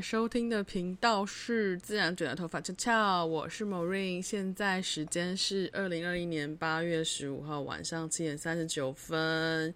[0.00, 9.74] 收听的频道是自然卷的头发翘翘，我是 Maureen，现在时间是二零二一年八月十五号晚上七点三十九分。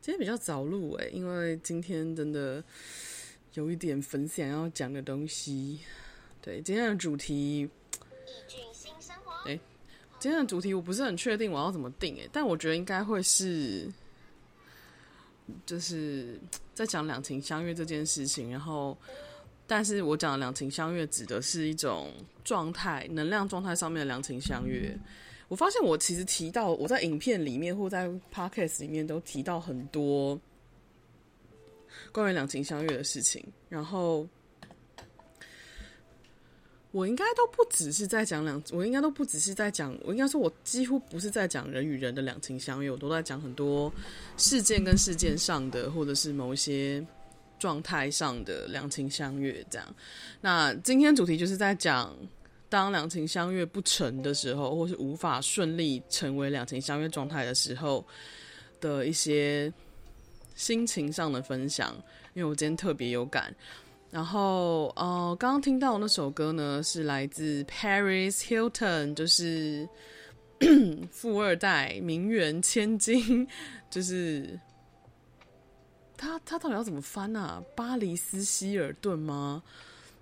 [0.00, 2.62] 今天比较早录诶，因为今天真的
[3.54, 5.80] 有一点分享要讲的东西。
[6.40, 7.68] 对，今天的主题，
[9.46, 9.58] 哎，
[10.20, 13.90] 今天的主题我不是很确定我要怎么定诶，但我觉得应该会是，
[15.66, 16.38] 就是
[16.72, 18.96] 在讲两情相悦这件事情，然后。
[19.66, 22.12] 但是我讲的两情相悦指的是一种
[22.44, 24.96] 状态、能量状态上面的两情相悦。
[25.48, 30.40] 我发现我其实提到我在影片里面或在 podcast 里面都提到很多
[32.12, 34.24] 关于两情相悦的事情，然后
[36.92, 43.92] 我应该都不只是在讲两，我应该都不只是在讲，我应该说我几乎不是在讲人与人的两情相悦，我都在讲很多
[44.36, 47.04] 事件跟事件上的，或者是某一些。
[47.58, 49.94] 状态上的两情相悦，这样。
[50.40, 52.14] 那今天主题就是在讲，
[52.68, 58.06] 当两情相悦不成的时候，或是无法顺利成为两情相悦状态的时候
[58.80, 59.72] 的一些
[60.54, 61.94] 心情上的分享。
[62.34, 63.54] 因为我今天特别有感。
[64.10, 69.88] 然后，呃，刚刚听到那首歌呢，是来自 Paris Hilton，就是
[71.10, 73.46] 富二代、名媛、千金，
[73.90, 74.58] 就是。
[76.16, 77.62] 他他到底要怎么翻啊？
[77.74, 79.62] 巴黎斯希尔顿吗？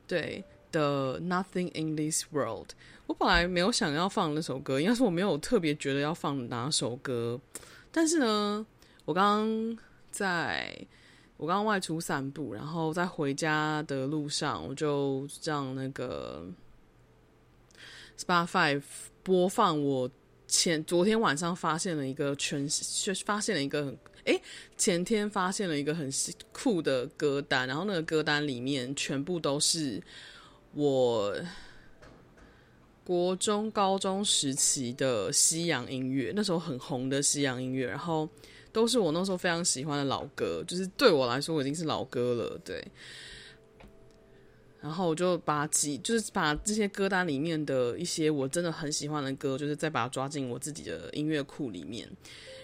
[0.07, 2.71] 对的，Nothing in this world。
[3.07, 7.41] 我本来没有想要放那首歌，应该是我没有特别觉得要放哪首歌。
[7.93, 8.67] 但是呢，
[9.05, 9.79] 我刚刚
[10.11, 10.77] 在
[11.37, 16.47] 我刚刚外出散步，然后在回家的路上，我就让那个
[18.19, 18.83] Spotify
[19.23, 20.11] 播放我
[20.47, 22.69] 前昨天晚上发现了一个全
[23.25, 23.95] 发现了一个。
[24.25, 24.41] 诶，
[24.77, 26.11] 前天发现了一个很
[26.53, 30.03] 酷的歌单，然后那个歌单里面全部都是
[30.73, 31.35] 我
[33.05, 38.29] 国中、高中时期的西洋音乐，那时候很红的西洋音乐，然后
[38.73, 42.83] 都是我那时候非常喜欢的老歌，就是对我来说我已经是老歌了，对。
[44.81, 52.07] 然后我就把几，就是把这些歌单里面的一些我真的很喜欢的歌，就是再把它抓进我自己的音乐库里面。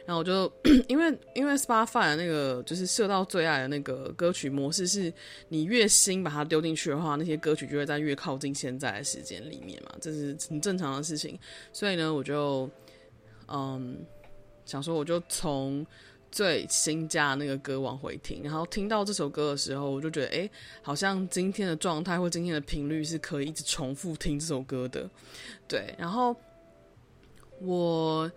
[0.06, 0.50] 然后我就
[0.88, 5.12] 因为因为 Spotify 的那个就是设到最爱的那个歌曲模式，是
[5.48, 11.38] 你越新把它丢进去的话，那些歌曲就会在越靠近现在的时间里面嘛，这是很正常的事情。
[11.72, 12.68] 所以呢，我就
[13.48, 14.04] 嗯
[14.64, 15.86] 想说，我就从
[16.32, 20.50] 最新加那个歌往回听，然后听到这首歌的时候，我就觉得哎，
[20.82, 25.08] 好像今天的状态或今天的频率是可以一直重复听这首歌的。
[25.68, 26.34] 对，然后
[27.60, 28.30] 我。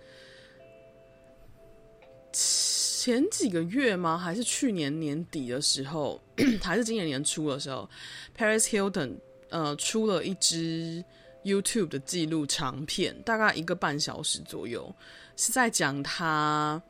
[2.33, 4.17] 前几个月吗？
[4.17, 6.19] 还是去年年底的时候，
[6.61, 7.87] 还是今年年初的时候
[8.35, 9.13] ，Paris Hilton
[9.49, 11.03] 呃出了一支
[11.43, 14.93] YouTube 的记录长片，大概一个半小时左右，
[15.37, 16.81] 是在讲他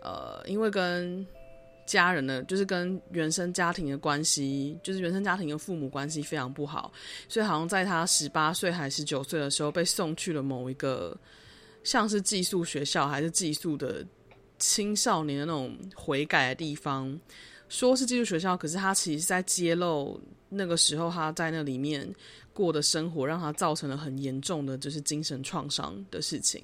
[0.00, 1.26] 呃因为跟
[1.86, 6.92] 家人的，就是跟原生家庭的关系，就是原生家庭的父母关系非常不好，
[7.28, 11.18] 所以好像在他十八岁还是十九岁的时候，被送去了某一个
[11.82, 14.06] 像是寄宿学校还是寄宿的。
[14.62, 17.18] 青少年的那种悔改的地方，
[17.68, 22.08] 说是寄宿学校，可是他其实是在揭露那个时候他在那里面
[22.52, 26.62] 过的生活让他造成了很严重的就是精神创伤的事情，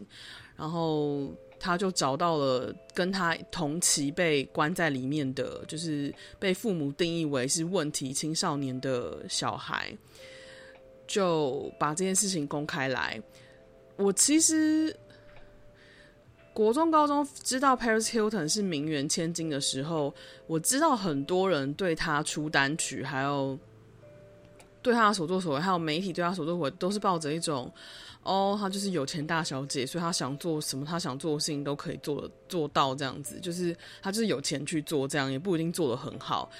[0.57, 9.93] 然后他就找到了跟他同期被关在里面的，就是被父母定义为是问题青少年的小孩，
[11.09, 13.21] 就把这件事情公开来。
[13.97, 14.97] 我其实。
[16.59, 20.13] 国中、高中知道 Paris Hilton 是名媛千金的时候，
[20.49, 23.57] 我知道很多人对他出单曲，还有
[24.83, 27.73] 对他所作所为，还有媒体对他所作所为，都是抱着一种
[28.25, 33.73] 哦，他就是有钱大小姐，所以他想做什么，他想做的事情都可以做做到这样子，就是
[34.03, 36.51] 他就是有钱去做，这样也不一定做得很好。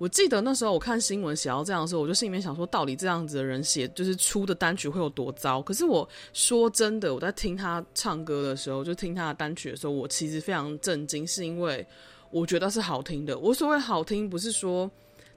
[0.00, 5.60] 我记得那时候我看新闻写到这样的时候，我就心里面想说，到底这样子的人写就是出的单曲会有多糟？
[5.60, 11.86] 可是我说真的，我在听他唱歌的时候，就听他的单曲的时候，我其实非常震惊，是因为
[12.30, 13.38] 我觉得是好听的。
[13.38, 14.90] 我所谓好听，不是说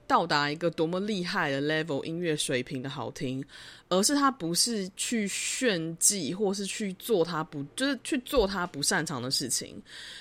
[0.06, 3.44] 到达一个多么厉害的 level 音乐水平的好听，
[3.90, 9.76] 而是他不是去炫技，或是去做他不就是去做他不擅长的事情。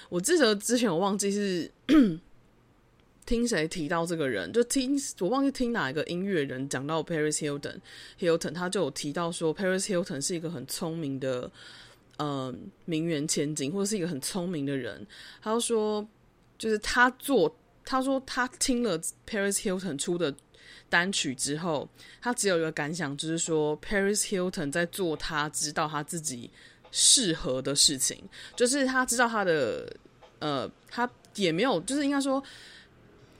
[0.10, 1.72] 我记得之前我忘记是。
[3.26, 11.50] 听谁提到这个人，就听我忘记听哪一个音乐人讲到 Paris Hilton，Hilton 他就有提到说 Paris Hilton 是一个很聪明的，
[12.18, 12.54] 呃，
[12.86, 15.08] 名媛千金，或者是一个很聪明的人。
[15.42, 16.06] 他就说，
[16.58, 17.56] 就是他做，
[17.86, 20.36] 他说他听了 Paris Hilton 出的
[20.90, 21.88] 单曲之后，
[22.22, 26.52] 他只有一个感想，就是说 Paris Hilton 在做他知道他自己
[26.92, 28.22] 适合的事情，
[28.56, 29.96] 就是他知道他的，
[30.40, 32.44] 呃，他也没有，就是应该说。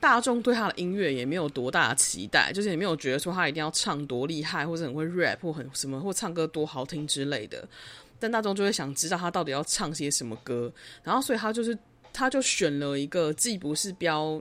[0.04, 7.66] 大众对他的音乐也没有多大的期待，就是也没有觉得说他一定要唱多厉害，或者很会 rap 或很什么，或唱歌多好听之类的。
[8.20, 10.70] 但大众就会想知道他到底要唱些什么歌，
[11.02, 11.74] 然后所以他就是
[12.12, 14.38] 他就选了一个既不是标。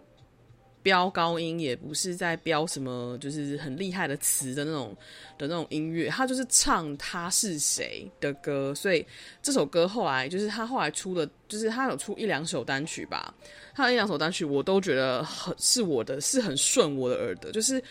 [0.83, 4.95] 飙高音也不是在飙什么，就是很厉害的词的那种
[5.37, 9.03] 的那种音乐，他就是唱他是谁的歌，所以
[9.41, 13.33] 这首歌后来就是他后来出的，就是他有出一两首单曲吧，
[13.73, 17.81] 他的一两首单曲我都觉得很是我的，是很顺我的耳的，就是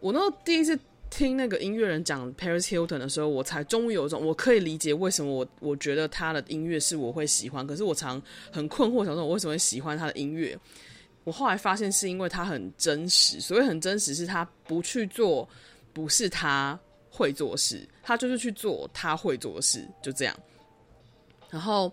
[0.00, 0.78] 我那时候第一次
[1.08, 8.20] 听那个音乐人讲 Paris Hilton 的时候，我才终于有一种我可以理解为什么我我觉得他的音乐是我会喜欢，可是我常
[8.52, 10.58] 很困惑，想说我为什么会喜欢他的音乐。
[11.26, 15.46] 我后来发现是因为他很真实，所谓很真实是他不去做
[15.92, 16.78] 不是他
[17.10, 20.34] 会做事，他就是去做他会做的事，就这样。
[21.50, 21.92] 然后。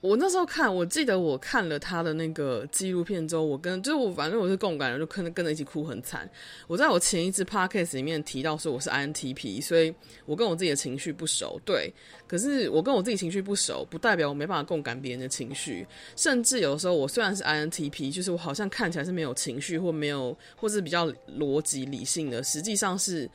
[0.00, 6.28] 我那时候看，我记得我看了他的那个纪录片之后，我跟就是我反正我是共感人，就跟着跟着一起哭很惨。
[6.66, 11.60] 我在我前一次 podcast 里面提到说我是 INTP，所以我跟我自己的情绪不熟。
[11.64, 11.92] 对，
[12.26, 15.86] 可是我跟我自己情绪不熟，不代表我没办法共感别人的情绪。
[16.16, 21.06] 甚至有的时候，我虽然是 INTP，就是我好像看起来是没有情绪或没有，或是比较
[21.38, 23.28] 逻辑理性的，实际上是。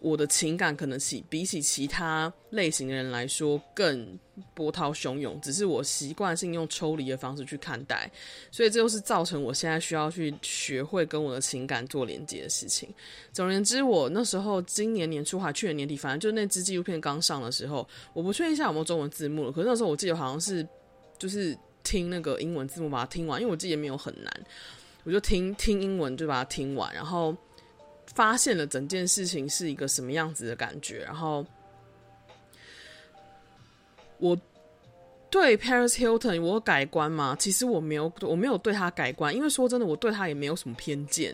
[0.00, 4.18] 我的情感可能比比起其他类型的人来说更
[4.54, 8.10] 波涛汹涌，只是我习惯性用抽离的方式去看待，
[8.52, 12.88] 所以这就是造成我现在需要去学会跟我的情感做连接的事情。
[13.32, 19.52] 总而言之，我那时候今年年初还去年年底，反正就那支纪录片刚上的时候，我不确定一下有没有中文字幕了。
[19.52, 20.64] 可是那时候我记得好像是
[21.18, 24.32] 就是听那个英文字幕把它听完，因为我记得也没有很难，
[25.02, 27.36] 我就听听英文就把它听完，然后。
[28.18, 31.46] 发现了整件事情是一个什么样子的感觉，然后
[34.18, 34.36] 我
[35.30, 37.36] 对 Paris Hilton 我有改观吗？
[37.38, 41.32] 其实我没有，我没有对他改观，因为说真的，我对他也没有什么偏见。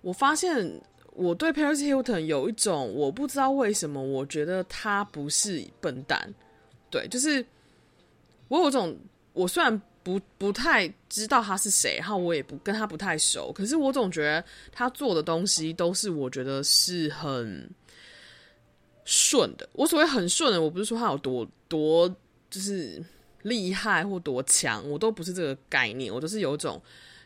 [0.00, 0.68] 我发现
[1.14, 6.34] 我对 Paris Hilton 有一种我不知道为什么，我觉得他不是笨蛋。
[6.90, 7.46] 对，就是
[8.48, 8.98] 我有种，
[9.32, 9.80] 我虽然。
[10.02, 14.42] 不不太知道他是谁，然后我也不跟他不太熟，可是我总觉得
[14.72, 17.70] 他做的东西都是我觉得是很
[19.04, 19.68] 顺的。
[19.72, 22.08] 我所谓很顺的，我不是说他有多多
[22.48, 23.02] 就是
[23.42, 26.80] 厉害或多强，我都不是这个概念，我都是有种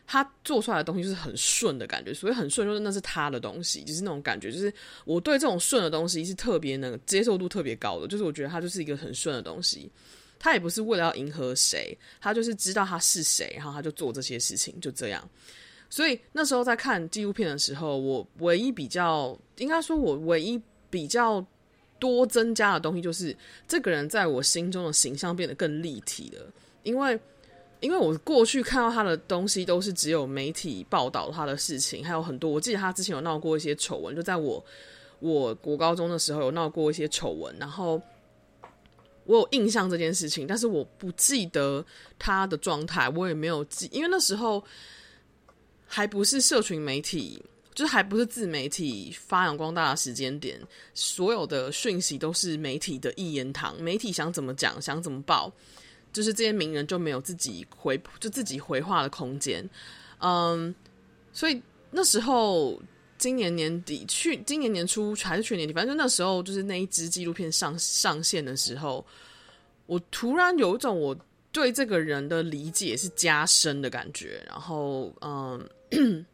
[0.05, 2.13] 他做出来的东西就是很顺的感觉。
[2.13, 4.73] 所谓很顺，就是那是他的东西，就是那种感觉，就是
[5.05, 9.89] 我对这种顺的东西是特别那个接受度特别高的，就是我觉得他就是一个很顺的东西。
[10.45, 15.27] 他也不是为了要迎合谁，他就是知道他是谁，然后他就做这些事情，就这样。
[15.89, 21.43] 所以那时候在看纪录片的时候，我唯一比较，应该说，我唯一比较
[21.97, 23.35] 多增加的东西，就是
[23.67, 26.45] 这个人在我心中的形象变得更立体了。
[26.83, 27.19] 因为，
[27.79, 34.63] 因为我过去看到他的东西都是只有媒体报道他的事情，还有很多，我记得他之前有闹过一些丑闻，就在我
[35.17, 37.99] 我国高中的时候有闹过一些丑闻，然后。
[39.25, 41.85] 我有印象这件事情，但是我不记得
[42.17, 44.63] 他的状态，我也没有记，因为那时候
[45.85, 50.57] 还不是社群媒体就是还不是自媒体发扬光大的时间点，
[50.93, 55.51] 所有的讯息都是媒体的一言堂，媒体想怎么讲，想怎么报，
[56.13, 59.69] 就是这些名人就没有自己回就自己回话的空间，
[60.19, 60.73] 嗯，
[61.33, 62.81] 所以那时候
[63.17, 69.05] 今年年底去今年年初还是去年底，反正就那时候就是那一支纪录片上上线的时候，
[69.85, 71.17] 我突然有一种我
[71.51, 75.67] 对这个人的理解是加深的感觉，然后嗯。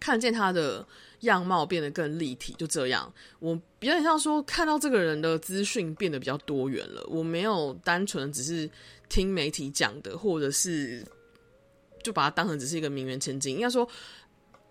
[0.00, 0.84] 看见他的
[1.20, 7.06] 样貌变得更立体，就这样，我比较像说看到这个人的资讯变得比较多元了。
[7.08, 8.68] 我没有单纯只是
[9.08, 11.06] 听媒体讲的，或者是
[12.02, 13.54] 就把他当成只是一个名媛千金。
[13.54, 13.88] 应该说，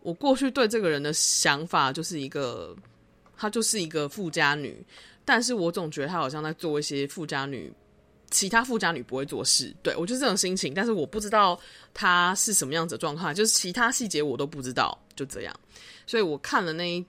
[0.02, 2.76] 我过去对这个人的想法就是一个，
[3.38, 4.86] 她就是一个富家女，
[5.24, 7.72] 但是我总觉得她好像在做一些富家女。
[8.30, 11.60] 其他富家女不会做事，对，我就是这种心情，但是我不知道
[11.94, 15.54] 她是什么样子的状况，就是其他细节我都不知道，就这样。
[16.08, 17.06] 所以我看了那一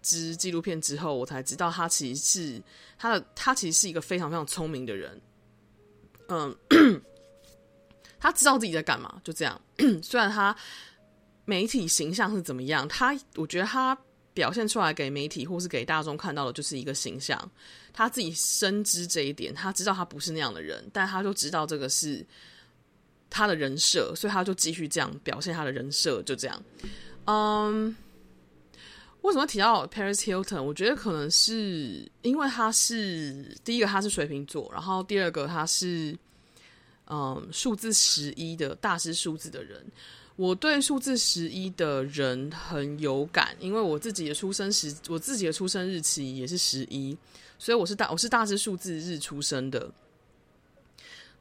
[0.00, 2.62] 支纪录片之后，我才知道她其实是
[2.98, 5.20] 她的，她其实是一个非常非常聪明的人。
[6.28, 6.56] 嗯，
[8.18, 9.60] 她知道自己在干嘛，就这样。
[10.02, 10.56] 虽然她
[11.44, 13.96] 媒体形象是怎么样，他我觉得他
[14.32, 17.50] 表现出来给媒体或是给大众看到的就是一个形象。
[17.92, 22.24] 他自己深知这一点，他知道他不是那样的人，但他就知道这个是
[23.28, 26.62] 他的人设，所以他就继续这样表现他的人设，就这样。
[27.26, 27.94] 嗯，
[29.20, 30.62] 为什么提到 Paris Hilton？
[30.62, 36.16] 我觉得可能是因为他是第一个，他是水瓶座，然后第二个他是
[37.08, 39.84] 嗯数字十一的大师数字的人。
[40.42, 47.16] 我对数字十一的人很有感，因为我自己的出生时，我自己的出生日期也是十一。
[47.60, 49.88] 所以我是大我是大致数字日出生的，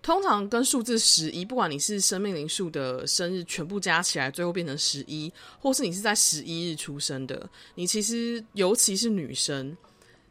[0.03, 9.75] 通常跟数字十一，不管你是生命灵数的生日全部加起来，最后变成十一，或是你是在十一日出生的，你其实尤其是女生，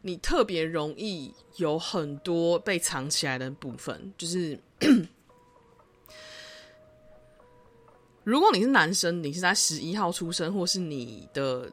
[0.03, 4.13] 你特别容易有很多被藏起来的部分。
[4.17, 4.57] 就是
[8.31, 11.69] 如果你是男生，你是在十一号出生，或是你的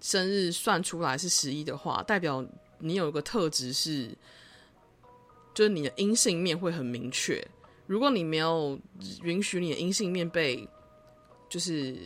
[0.00, 2.44] 生日算出来是十一的话，代表。
[2.80, 4.10] 你有一个特质是，
[5.54, 7.42] 就是你的阴性面会很明确。
[7.86, 8.78] 如果你没有
[9.22, 10.68] 允许你的阴性面被，
[11.48, 11.96] 就是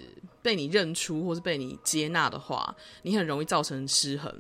[0.43, 4.33] 被你认出或是被你接纳的话，你很容易造成失衡。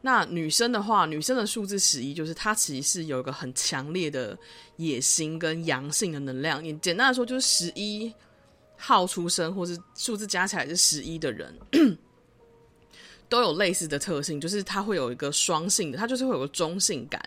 [0.00, 4.36] 那女生的话，女生的数字十一，就是她其实是有一个很强烈的
[4.78, 6.64] 野心跟阳性的能量。
[6.64, 8.12] 你简单的说，就是十一
[8.76, 11.98] 号出生或是数字加起来是十一的人。
[13.26, 17.20] 都有类似的特性，就是它会有一个双性的，它就是会有个中性感。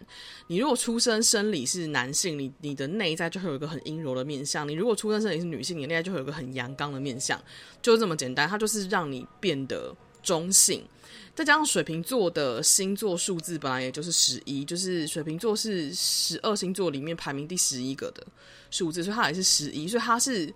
[0.45, 7.37] 你如果出生生理是男性，你你的内在就会有一个很阴柔的面相；你如果出生生理是女性，你内在就会有一个很阳刚的面相，
[7.81, 8.47] 就这么简单。
[8.47, 10.87] 它就是让你变得中性。
[11.35, 18.25] 再加上水瓶座的星座数字本来也就是十一，就是水瓶座是十二星座里面排名第十一个的
[18.69, 20.53] 数字，所以它也是十一，所以它是。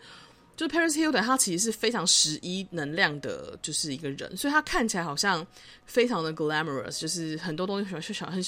[0.61, 5.43] 就 Paris Hilton，他其实是非常十一能量的，就是一个人，所以他看起来好像
[5.87, 8.39] 非常的 glamorous，就是很多东西喜欢去很，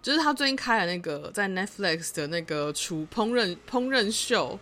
[0.00, 4.56] 就是他最近开了那个在 Netflix 的那个厨烹饪烹饪秀，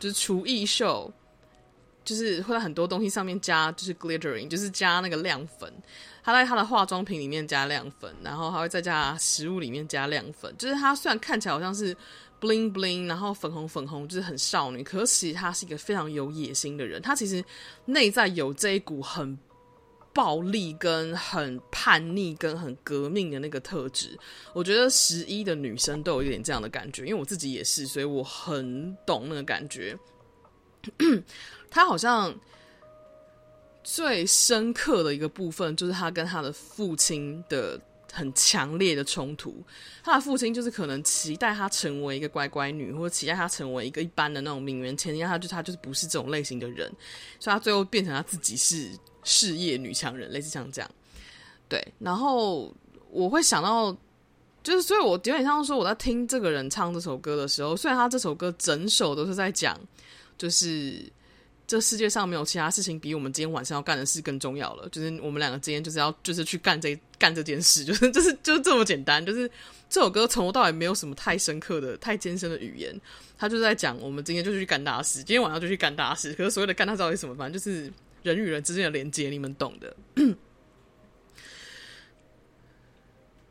[0.00, 1.12] 就是厨艺秀，
[2.02, 5.70] 就是会在很多东西上面加就是 glittering，就是加那个亮粉，
[6.24, 11.94] 他在他的化妆品里面加亮粉，然后还会再加食物里面加亮粉，就是他虽然看起来好像是。
[12.42, 14.82] Bling bling，然后粉红粉红，就是很少女。
[14.82, 17.42] 可是其实她是一个非常有野心的人，她其实
[17.84, 19.38] 内在有这一股很
[20.12, 24.18] 暴力、跟很叛逆、跟很革命的那个特质。
[24.52, 29.96] 我觉得十一的女生都有一点这样的感觉，因为我自己也是，所以我很懂那个感觉。
[31.70, 32.34] 她好像
[33.84, 37.80] 最深刻的一个部分，就是她跟她的父亲的。
[38.14, 39.56] 很强烈的冲突，
[40.04, 46.92] 他的父亲就是可能期待他成为一个乖乖女，或者期待他成为一个一般的那种名媛千金，他就他就是不是这种类型的人，
[47.40, 48.90] 所以他最后变成他自己是
[49.24, 50.90] 事业女强人，类似像这样。
[51.68, 52.70] 对，然后
[53.10, 53.90] 我会想到，
[54.62, 59.74] 就是所以我有点像说我在听这个人唱这首歌的时候，虽然他这首歌整首都是在讲，
[60.36, 61.10] 就是。
[61.72, 64.86] 这世界上没有其他事情比我们今天晚上要干的事更重要了。
[64.90, 69.24] 就是我们两个今天就是要就是去干这干这件事，就是就是就是这么简单。
[69.24, 69.50] 就是
[69.88, 72.94] 这首歌从头到尾没有什么太深刻的、太艰深的语言，
[73.38, 76.34] 他就在讲我们今天就去干大事，今天晚上就去干大事。
[76.34, 77.34] 可是所谓的干大事到底什么？
[77.36, 77.90] 反正就是
[78.22, 79.96] 人与人之间的连接，你们懂的。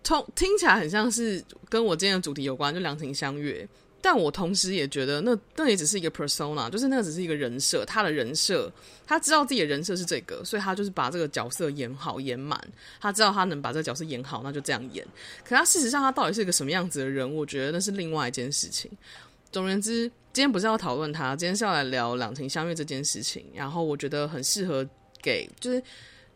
[0.04, 3.68] 从听起来很像是跟我今天的主题有关，就两情相悦。
[4.02, 7.86] 但我同时也觉得那，那也只是一个 persona，就是那个只是一个人设。
[7.86, 8.72] 他的人设，
[9.06, 12.60] 他知道自己的人设是这个，所以他就是把这个角色演好演满。
[13.00, 15.06] 他知道他能把这个角色演好，那就这样演。
[15.48, 17.36] 可他事实上，他到底是一个什么样子的人？
[17.36, 18.90] 我觉得那是另外一件事情。
[19.52, 23.46] 总而言之，今天不是要讨论他，今天是要来聊两情相悦这件事情。
[23.54, 24.84] 然后我觉得很适合
[25.22, 25.82] 给，就是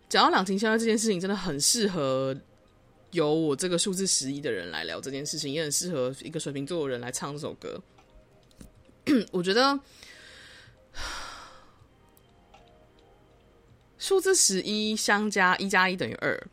[0.08, 2.36] 讲到两情相悦这件事情，真的很适合。
[3.16, 7.82] 由我这个数字十一的人来聊这件事情，也很适合一个水瓶座的人来唱这首歌。
[9.32, 9.80] 我觉得
[13.98, 16.48] 数字十一相加一加一等于二，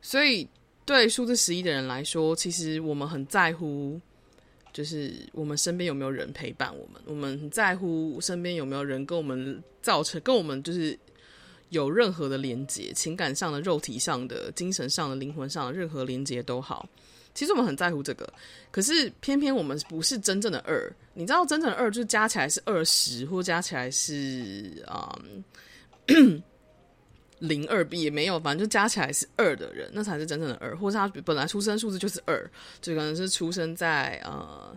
[0.00, 0.48] 所以
[0.84, 4.00] 对数字十一的人来说，其实我们很在乎，
[4.72, 10.98] 就是我们身边有没有人陪伴我们，我们很在乎身边有没有人跟我们造成，跟我们就是。
[11.76, 16.88] 有任何的连接，情感上的、肉体上的、精神上的、灵魂上的任何连接都好，
[17.34, 18.26] 其实我们很在乎这个。
[18.70, 24.84] 可是偏偏我们不是真正的二，你知道，真正的二就加起来是二十，或加起来是
[26.08, 26.42] 嗯
[27.38, 34.76] 零二 B 也没有，反正就加起来是二的人，那才是真正的二，或是他本来出生数字就是二，就可能是出生在呃。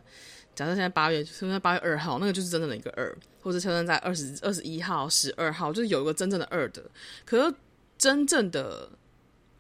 [0.60, 6.84] 假设现在八月，出生在八月二号，那个就是真正的一个二，或者出生在二十二十一号、十二号，就是有一个真正的二的。
[7.24, 7.56] 可是
[7.98, 8.90] 真正的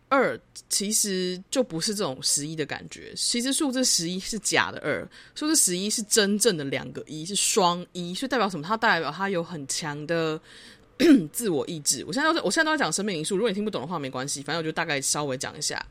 [0.09, 3.13] 二，其实就不是这种十一的感觉。
[3.15, 8.67] 其实数字十一是假的二，数字十一是真正的两个一，是双一，所以代表什么？
[8.67, 10.37] 它代表它有很强的
[11.31, 12.03] 自我意志。
[12.05, 15.81] 我现在都在，我现在都在讲生命灵数，如果你听不懂的话，没关系，反正我就大概稍微讲一下。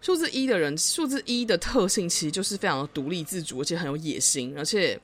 [0.00, 4.98] 数字一的人，数字一的特性其实就是非常的独立自主，而且很有野心，而且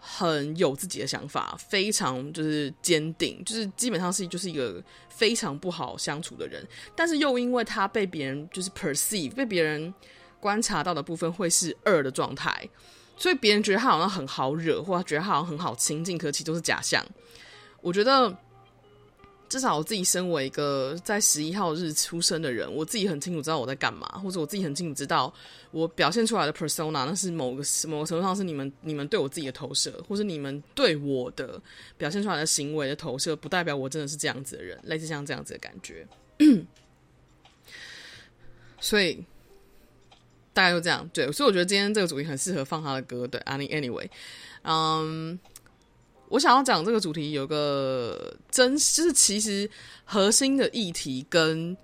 [0.00, 6.66] 很有自己的想法，非常就是坚定，就是基本上是就是一个非常不好相处的人。
[6.96, 9.94] 但是又因为他被别人就是 perceive，被别人
[10.40, 12.68] 观察到的部分会是二的状态，
[13.16, 17.06] 所以别人觉得他好像很好惹，或者觉得他好像很好亲近，可其实都是假象。
[17.80, 18.36] 我觉得。
[19.52, 25.30] 至少我自己身为一个在十一号日出生的人，我自己很清楚知道我在干嘛，或者我自己很清楚知道
[25.72, 31.60] 我表现出来的 persona，那是某个某个程度上是你们你们对我自己的投射，或是你们对我的
[31.98, 36.06] 表现出来的行为的投射，不代表我真的是这样子的人，类似像这样子的感觉。
[38.80, 39.22] 所以
[40.54, 44.08] 大概就这样，对，所以我觉得今天这个主题很适合放他的歌，对，anyway，
[44.62, 45.38] 嗯。
[46.32, 49.68] 我想要讲这个主题，有个真就是其实
[50.02, 51.76] 核心的议题跟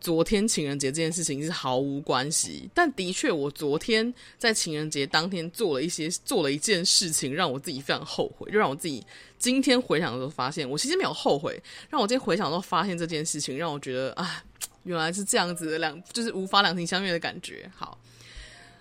[0.00, 2.70] 昨天情人节这件事情是毫无关系。
[2.72, 9.04] 但的确，我昨天在情人节当天做了一些做了一件事情，让我自己非常后悔，就让我自己
[9.36, 11.60] 今天回想的时候发现，我其实没有后悔。
[11.90, 14.44] 让我今天回想的时候发现这件事情，让我觉得啊，
[14.84, 17.68] 原来是这样子的两，就是无法两情相悦的感觉。
[17.74, 17.98] 好。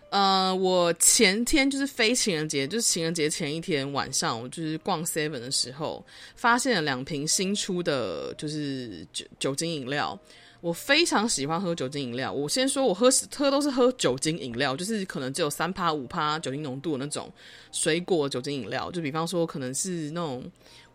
[0.09, 10.17] 呃，我前天就是非情人节，就是情人节前一天晚上，我就是逛 Seven 的时候，发现了两瓶新出的，就是酒酒精饮料。
[10.59, 12.31] 我非常喜欢喝酒精饮料。
[12.33, 17.31] 我先说，我喝喝都是喝酒精饮料，就是可能只有三趴五趴酒精浓度的那种
[17.71, 18.89] 水果酒精饮料。
[18.91, 20.43] 就比方说，可能是那种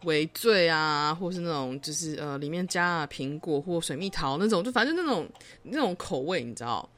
[0.05, 5.29] 微醉啊，或是那种就是呃里面加了苹果或水蜜桃那种，就反正那种
[5.63, 6.89] 那种口味，你知道。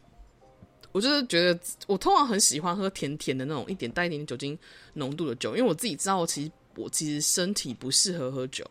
[0.95, 4.57] 我就是觉得，我通常很喜欢喝甜甜的那种，一点带一点酒精
[4.93, 8.65] 浓度的酒，因为我自己知道，其实我其实身体不适合喝酒，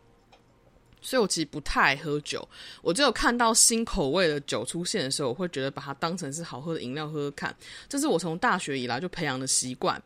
[1.01, 2.47] 所以我其实不太喝酒。
[2.81, 7.53] 我只有看到新口味的酒出现的时候，我会觉得把它当成是好喝的饮料喝喝看。
[7.89, 10.01] 这是我从大学以来就培养的习惯。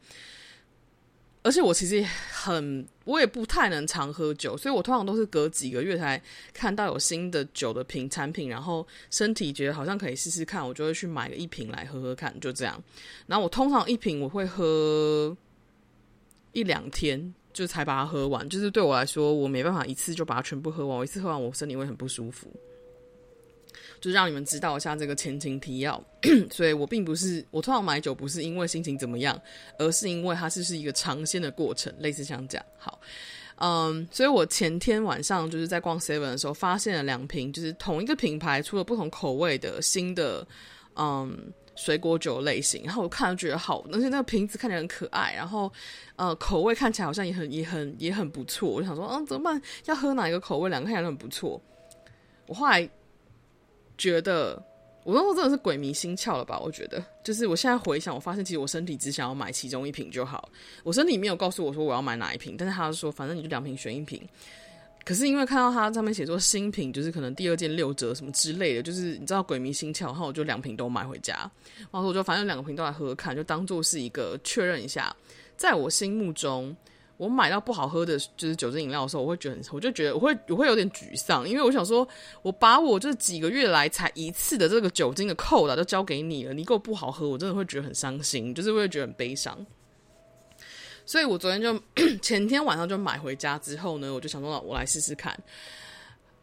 [1.47, 6.21] 而且我其实很，我也不太能常喝酒，所以我通常都是隔几个月才
[6.53, 12.83] 看到有新的酒的品产品，然后身体觉得好像可以试试看，我就会去买个一瓶来喝喝看，就这样。
[13.27, 15.35] 然后我通常一瓶我会喝
[16.51, 18.47] 一两天，就才把它喝完。
[18.49, 22.51] 就是对我来说，我没办法一次就把它全部喝完，我一次喝完我身体会很不舒服。
[23.99, 26.01] 就让你们知道一下这个前情提要，
[26.51, 29.39] 所以我并不是我通常买酒不是因为心情怎么样，
[29.79, 32.65] 而是因为它是是一个尝鲜的过程，类似像这样。
[32.77, 32.99] 好，
[33.57, 40.47] 嗯，所以我前天晚上就是在逛 Seven 的时候，发现了两瓶，就是同一个品牌出了不同口味的新的
[40.95, 45.71] 嗯水果酒类型，然后我看了觉得好，而且那个瓶子看起来很可爱，然后
[46.15, 49.61] 呃口味看起来好像也很也很也很不错，我就想说，嗯，怎么办？
[49.85, 50.69] 要喝哪一个口味？
[50.69, 51.61] 两个看起来都很不错，
[52.45, 52.87] 我后来。
[53.97, 54.61] 觉得
[55.03, 56.59] 我那时候真的是鬼迷心窍了吧？
[56.59, 60.49] 我觉得，就是我现在回想，我发现其实我身体只想要买其中一瓶就好。
[60.83, 64.21] 我身体没有告诉我说我要买哪一瓶，但是他说反正你就两瓶选一瓶。
[65.05, 71.33] 可是因为看到它上面写说新品，就是可能第二件六折什么之类的，就是你知道鬼迷心窍，然后我就两瓶都买回家，
[71.91, 75.15] 然后我就反正两个瓶都来喝喝看，就当做是一个确认一下，
[75.55, 76.75] 在我心目中。
[77.17, 82.07] 我买到不好喝的，就是酒精饮料的时候，我会觉得很，我就觉得我会我会有点沮丧，因为我想说，
[82.43, 89.65] 我把我这几个月来才一次的这个酒精的扣打都交给你了，你给我不好喝，我真的会觉得很伤心，就是会觉得很悲伤。
[91.05, 91.81] 所以我昨天就
[92.21, 95.35] 前天晚上就买回家之后呢，我就想说，我来试试看，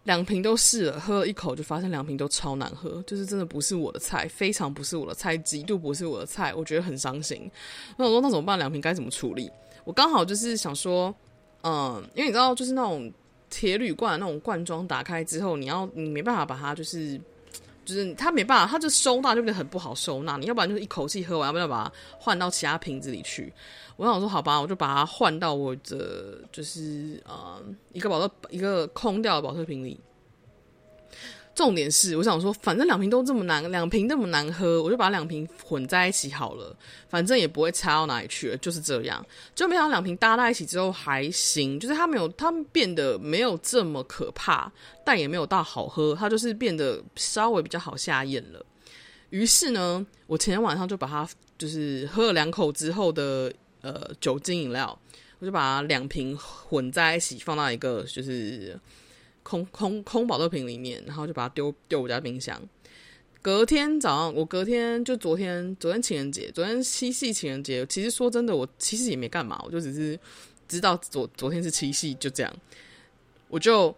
[0.04, 7.48] 两瓶都试了，喝了一口就发现两瓶都超难喝，就是真的不是我的菜，非常不是我的菜，极度不是我的菜，我觉得很伤心。
[7.96, 8.58] 那我说那怎么办？
[8.58, 9.50] 两瓶该怎么处理？
[9.84, 11.14] 我刚好就是想说，
[11.62, 13.12] 嗯，因为你知道，就是那种
[13.50, 17.20] 铁铝罐那种罐装，打开之后，你要你没办法把它就是，
[17.84, 20.36] 就是它没办法，它就收纳就变得很不好收纳。
[20.36, 23.52] 你要不然就是一口气喝完，要不然把它换到其他瓶子里去。
[23.96, 30.00] 我想说，好吧，我就把它换到我的就是呃一个保特一个空掉的保特瓶里。
[31.54, 36.76] 重点是，我想说，反正两瓶都这么难，两瓶这么难喝，我就把两瓶混在一起好了，
[37.08, 39.24] 反正也不会差到哪里去了，就是这样。
[39.54, 44.70] 就没想到两瓶搭在一起之后还行，就是它没有，它变得没有这么可怕，
[45.04, 48.66] 但也没有到好喝，它就是变得稍微比较好下咽了。
[49.30, 54.98] 于是呢，我前天晚上就把它就是喝了两口之后的呃酒精饮料，
[55.38, 58.76] 我就把两瓶混在一起，放到一个就是。
[59.44, 62.60] 空空空保乐瓶里面，然后就把它丢丢我家冰箱。
[63.40, 67.84] 隔天早上，我隔天就昨天，昨天情人节，昨天七夕情人节。
[67.84, 70.18] 其实说真的，我其实也没干嘛，我就只是
[70.66, 72.50] 知道昨昨天是七夕，就这样。
[73.48, 73.94] 我就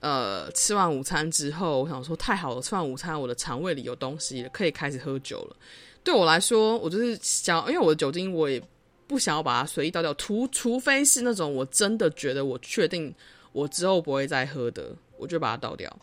[0.00, 5.56] 呃吃完午餐之后，我想说太好了，吃完午餐我的肠胃里有东西了，可以开始喝酒了。
[6.02, 8.60] 对我来说，我就是想，因为我的酒精我也
[9.06, 13.14] 不想要把它随意倒掉，除除非是那种我真的觉得我确定。
[13.52, 15.94] 我之后不会再喝的，我就把它倒掉。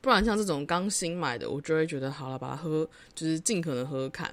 [0.00, 4.32] 不然像这种刚新买的，我就会觉得好了，把它喝，就是尽可能喝看。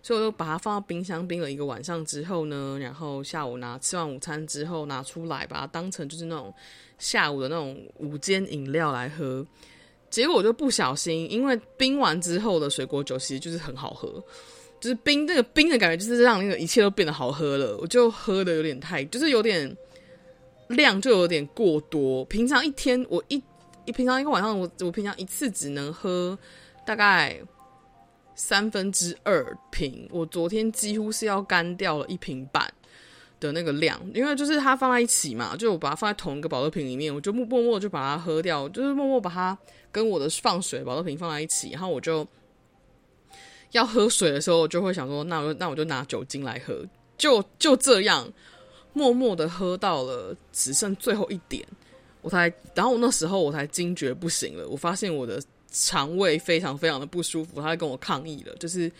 [0.00, 6.54] 所以我就把它放到冰箱冰了一个晚上之后呢，然后下午拿吃完午餐之后拿出来，把它当成就是那种
[6.98, 9.44] 下午的那种午间饮料来喝。
[10.08, 14.22] 结果我就不小心，因为冰完之后的水果酒其实就是很好喝，
[14.80, 17.76] 就是冰那个冰的感觉，就是让那个一切都变得好喝了。
[17.78, 19.76] 我就喝的有点太，就是有点。
[20.68, 22.24] 量就有点过多。
[22.26, 23.42] 平常一天我一
[23.84, 26.38] 一平常一个晚上我我平常一次只能喝
[26.84, 27.40] 大概
[28.34, 30.08] 三分之二瓶。
[30.10, 32.70] 我昨天几乎是要干掉了一瓶半
[33.40, 39.56] 的那个量，因为就是它放在一起嘛，就我把它放在同一个保特瓶里面，我就默默默就把它喝掉，就是默默把它
[39.90, 42.26] 跟我的放水保特瓶放在一起，然后我就
[43.72, 46.84] 要喝水的时候，我就会想说，那我那我就拿酒精来喝，
[47.16, 48.30] 就就这样。
[48.98, 51.64] 默默的喝到了只剩最后一点，
[52.20, 58.90] 我才，然后我那时候我才惊觉不行了，我发现我的肠胃非常非常的不舒服，他在跟我抗议了，就是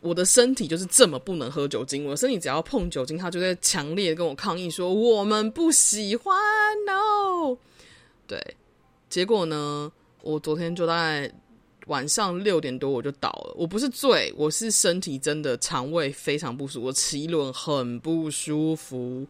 [0.00, 6.36] 我的身体就是这么不能喝酒精，我的身体只要碰酒精，他就在强烈跟我抗议说我们不喜欢
[6.86, 7.56] ，no，
[8.28, 8.40] 对，
[9.10, 9.90] 结果呢，
[10.22, 11.28] 我昨天就在。
[11.86, 19.26] 晚上六点多我就倒了，我不是醉，我是身体真的肠胃非常不舒服，我脐轮很不舒服，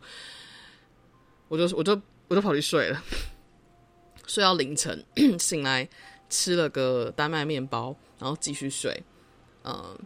[1.49, 3.03] 我就我就我就跑去睡了，
[4.27, 5.03] 睡到凌晨
[5.41, 5.89] 醒来
[6.29, 9.03] 吃了个丹麦面包，然后继续睡。
[9.65, 9.99] 嗯，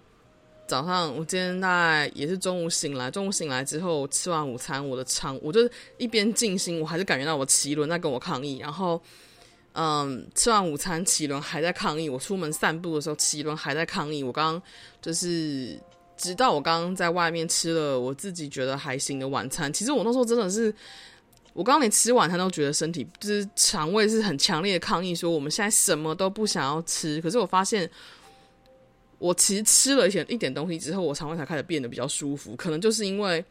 [0.69, 9.03] 早上我今天大概也是中午醒来，中午醒来之后吃完午餐，我的肠我就一边静心，我还是感觉到我脐轮在跟我抗议，然后。
[9.79, 12.09] 嗯，吃完午餐，脐轮还在抗议。
[12.09, 14.25] 我出门散步的时候，脐轮还在抗议。
[14.25, 14.63] 我刚刚
[15.03, 15.79] 就是，
[16.17, 19.71] 直到我刚刚在外面吃了我自己觉得还行的晚餐。
[19.71, 20.75] 其实我那时候真的是，
[21.53, 27.21] 我刚刚连吃晚餐都觉得身体就是肠胃是很强烈的抗议，说我们现在什么都不想要吃。
[27.21, 27.87] 可是我发现，
[29.19, 32.57] 我其实吃了一些一点东西之后，我肠胃才开始变得比较舒服。
[32.57, 33.45] 可能就是因为。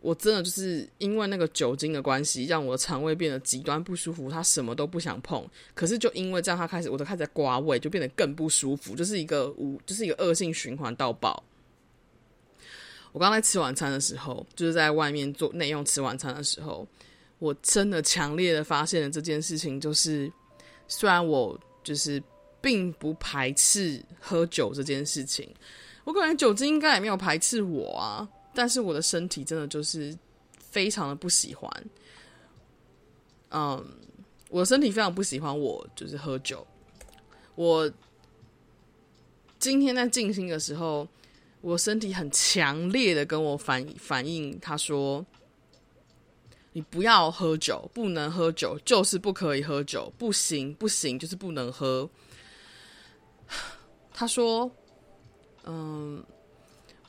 [0.00, 5.44] 我真的就是因为那个酒精的关系，让我的肠胃变得极端不舒服，他什么都不想碰。
[5.74, 11.42] 可是就因为这样，他开始我都开始刮胃，就变得更不舒服，就是一个无，就是一个恶性循环到爆。
[13.10, 16.86] 我刚才吃晚餐的时候，就是在外面做内用吃晚餐的时候，
[17.40, 20.30] 我真的强烈的发现了这件事情，就是
[20.86, 22.22] 虽然我就是
[22.60, 25.52] 并不排斥喝酒这件事情，
[26.04, 28.28] 我感觉酒精应该也没有排斥我啊。
[28.54, 30.16] 但是我的身体真的就是
[30.58, 31.70] 非常的不喜欢，
[33.50, 33.84] 嗯，
[34.50, 36.66] 我的身体非常不喜欢我就是喝酒。
[37.54, 37.90] 我
[39.58, 41.06] 今天在静心的时候，
[41.60, 45.24] 我身体很强烈的跟我反反应，他说
[46.72, 52.08] ：“你不要喝酒，不能喝酒，就是不可以喝酒，不行不行，就是不能喝。
[54.12, 54.70] 他说，
[55.64, 56.24] 嗯，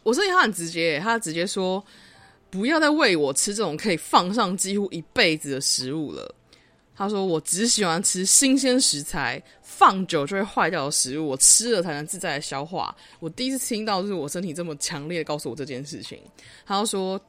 [0.10, 1.84] 我声音他很直接，他直接说，
[2.50, 6.36] 不要再喂我吃这种可以放上几乎一辈子的食物了。
[6.96, 16.20] 他说：“我只喜欢吃新鲜食材，放久就会坏掉的食物，我吃了才能自在的消化。”我第一次听到，就是我身体这么强烈告诉我这件事情。
[16.66, 17.22] 他说：“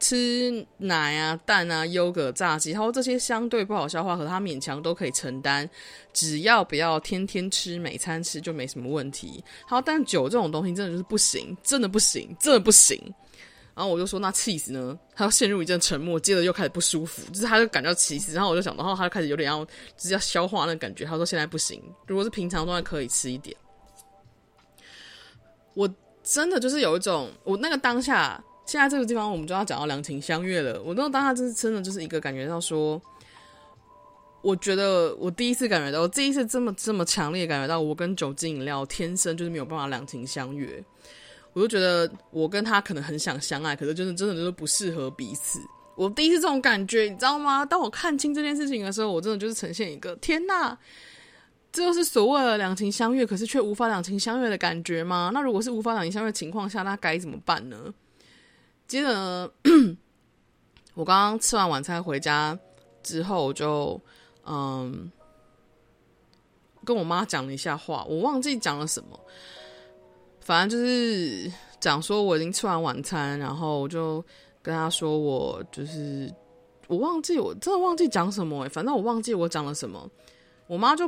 [0.00, 5.68] 吃奶啊、蛋啊、优格、炸鸡，他说这些相对不好消化，可他勉强都可以承担，
[6.12, 13.00] 只要不要天天吃、每餐吃就没什么问题。”他：“但酒这种东西真的就是不行，真的不行，真的不行。”
[13.74, 14.98] 然后我就说，那起司呢？
[15.14, 18.32] 他陷入一阵沉默，接着又开始不舒服，就是他就感觉到起司。
[18.32, 21.04] 然后我就想，然后他就开始有点要，就是要消化那感觉。
[21.04, 23.56] 他说现在不行，如果是平常都还可以吃一点。
[25.74, 25.88] 我
[26.24, 30.78] 真的就是有一种，我那个当下，现在这个地方我们就要讲到两情相悦了。
[30.82, 33.00] 我那当下就是真的就是一个感觉到说，
[34.42, 40.84] 我觉得我第一次感觉到，我第一次这么这么强烈感觉到，我跟酒精饮料天生就是没有办法两情相悦。
[41.54, 45.58] 我就觉得我跟他可能很想相爱，可是就是真的就是不适合彼此。
[45.96, 47.64] 我第一次这种感觉，你知道吗？
[47.64, 50.78] 当我看清这件事情的时候，我真的就是呈现一个天哪，
[51.72, 55.30] 这就是所谓的两情相悦，可是却无法两情相悦的感觉吗？
[55.32, 57.92] 那如果是无法两情相悦的情况下，那该怎么办呢？
[58.88, 59.52] 接着，
[60.94, 62.58] 我刚刚吃完晚餐回家
[63.02, 64.00] 之后，我就
[64.46, 65.12] 嗯
[66.84, 69.20] 跟我妈讲了一下话，我忘记讲了什么。
[70.40, 74.24] 反正就是讲说我已经吃完晚餐，然后我就
[74.62, 76.34] 跟她说我就是
[76.86, 80.10] 我忘记我真的忘记讲什么哎，反正我忘记我讲了什么。
[80.66, 81.06] 我妈就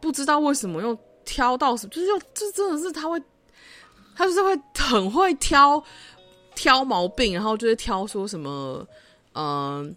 [0.00, 3.18] 不知道为什么又挑到什么，就是又这真的是她会，
[4.14, 5.82] 她就是会很会挑
[6.54, 8.86] 挑毛病，然后就是挑说什么
[9.34, 9.94] 嗯、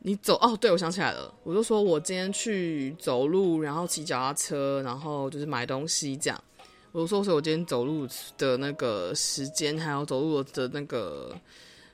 [0.00, 6.44] 你走哦，对，我想起来了，我就说我今天去走路，然后骑脚踏车，然后就是买东西这样。
[6.92, 11.34] 我说，所以我今天走路的那个时间，还有走路的那个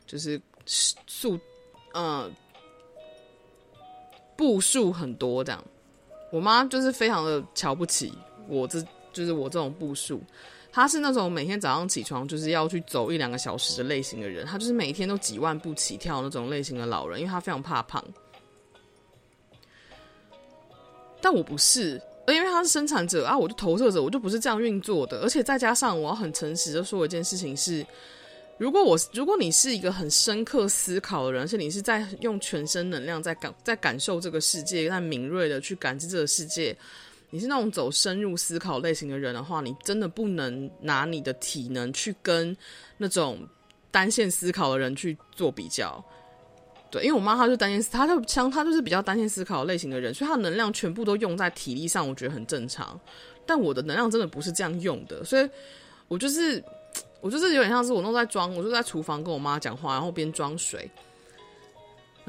[0.07, 1.38] 就是速，
[1.92, 2.31] 呃，
[4.37, 5.64] 步数很多这样。
[6.33, 8.12] 我妈就是非常的瞧不起
[8.49, 10.20] 我这，就是我这种步数。
[10.72, 18.04] 他是那种每天早上起床就是要去走一两个小时的类型的人，他就是每天都几万步起跳那种类型的老人，因为他非常怕胖。
[21.20, 22.00] 但我不是。
[22.28, 25.18] 因为他是生产者啊，我就投射者，我就不是这样运作的。
[25.22, 27.85] 而且再加上，我要很诚实的说一件事情是：
[28.56, 36.76] 如果我如果你是一个很深刻思考的人，而且你是在用全身能量在感在感受这个世界，在敏锐的去感知这个世界，
[37.30, 42.56] 你是那种走深入思考类型的人的话，你真的不能拿你的体能去跟
[42.96, 43.38] 那种
[43.90, 46.04] 单线思考的人去做比较。
[46.90, 52.98] 对，因为我妈她就单线，她就像她就是比较单线思考类型的人，所以她能量全部都用在体力上，我觉得很正常。
[53.46, 55.48] 但我的能量真的不是这样用的，所以
[56.08, 56.62] 我就是
[57.20, 60.90] 我就是有点像是我弄在装，我就在厨房跟我妈讲话，然后边装水，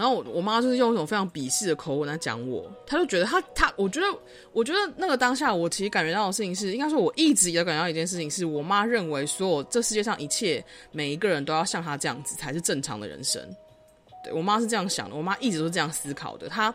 [0.01, 4.07] 然后我我妈就是用一种非常鄙视的口吻在讲我，她就觉得她她，我觉得
[4.51, 13.39] 我觉得那个当下我其实感觉到的事情是，应该说我一直也感觉到一件事情是，我妈认为所有这世界上一切每一个人都要像她这样子才是正常的人生。
[14.23, 16.49] 对，我妈是这样想的，我妈一直都是这样思考的。
[16.49, 16.73] 她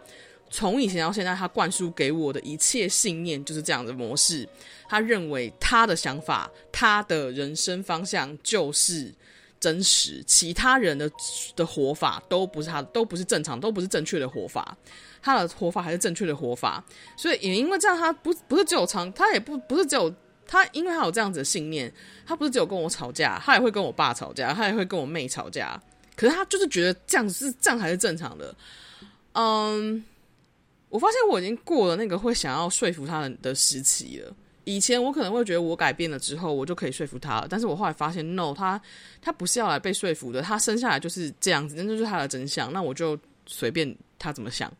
[0.48, 4.48] 从以前到现在，她灌输给我的一切信念就是这样的模式。
[4.88, 9.12] 她认为她的想法，她的人生方向就是
[9.58, 11.10] 真实，其他人的
[11.54, 14.76] 的活法都不是他，都不是正常，都不是正确的活法。
[15.22, 16.84] 他的活法还是正确的活法。
[17.16, 20.14] 所以也因为这样，他不不是只有长，他也不不是只有
[20.46, 21.92] 他，因为他有这样子的信念，
[22.24, 25.80] 他不是只有跟我吵架，他也会跟我爸吵架，他也会跟我妹吵架。
[26.14, 28.54] 可是他就是觉得这样是这样才是正常的，
[29.32, 30.02] 嗯，
[30.88, 34.34] 我发现我已经过了那个会想要说服他的时期了。
[34.66, 38.78] 以前我可能会觉得我改变了之后，我就可以说服他了，但是我后来发现，no，他
[39.22, 44.70] 他不是要来被说服的，他生下来就是这样子，那就是他的真相，那我就随便他怎么想。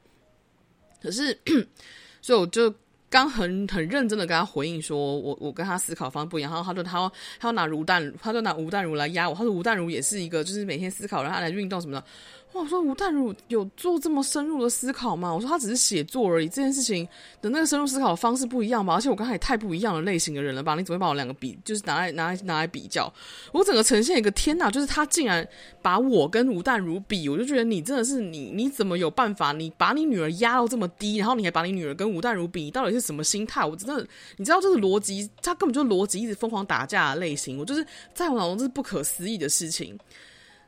[1.01, 1.39] 可是，
[2.21, 2.75] 所以我就。
[3.09, 12.05] 刚很很认真的跟他回应说，我我跟他思考方不一样，然后他就他他要拿吴淡，他就拿吴淡如来压我，他说吴淡如也是一个就是每天思考，然后他来运动什么的。
[12.53, 15.33] 我说吴淡如有做这么深入的思考吗？
[15.35, 17.07] 我说他只是写作而已，这件事情
[17.43, 18.95] 的那个深入思考的方式不一样吧？
[18.95, 20.75] 而且我刚才也太不一样的类型的人了吧？
[20.75, 23.13] 你怎么把我两个比，就是拿来拿来拿来比较？
[23.53, 25.47] 我整个呈现一个天哪，就是他竟然
[25.83, 29.53] 把我跟吴淡如比，我就觉得你真的是你，你怎么有办法？
[29.53, 33.67] 你把你女儿压到这么低，然后你还把你女儿跟吴淡如比，你到底是什么心态？
[33.67, 34.07] 我真的，
[34.39, 37.59] 你知道这是逻辑，他根本就逻辑一直疯狂打架的类型。
[37.59, 39.99] 我就是在我脑中这是不可思议的事情。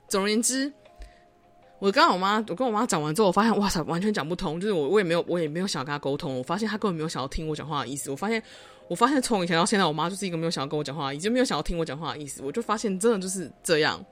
[0.06, 0.70] 总而言之。
[1.78, 4.60] 我跟我妈，我跟我妈讲完之后，我发现哇塞，完全讲不通。
[4.60, 6.36] 就是我，我也没有，我也没有想跟她沟通。
[6.36, 8.10] 我发现她根本没有想要听我讲话的意思。
[8.10, 8.42] 我发现，
[8.88, 12.42] 我发现从以前到现在，我妈就是一个没有想要跟我讲话，已经没有想要听我讲话的意思。
[12.42, 14.04] 我就发现，真的就是这样。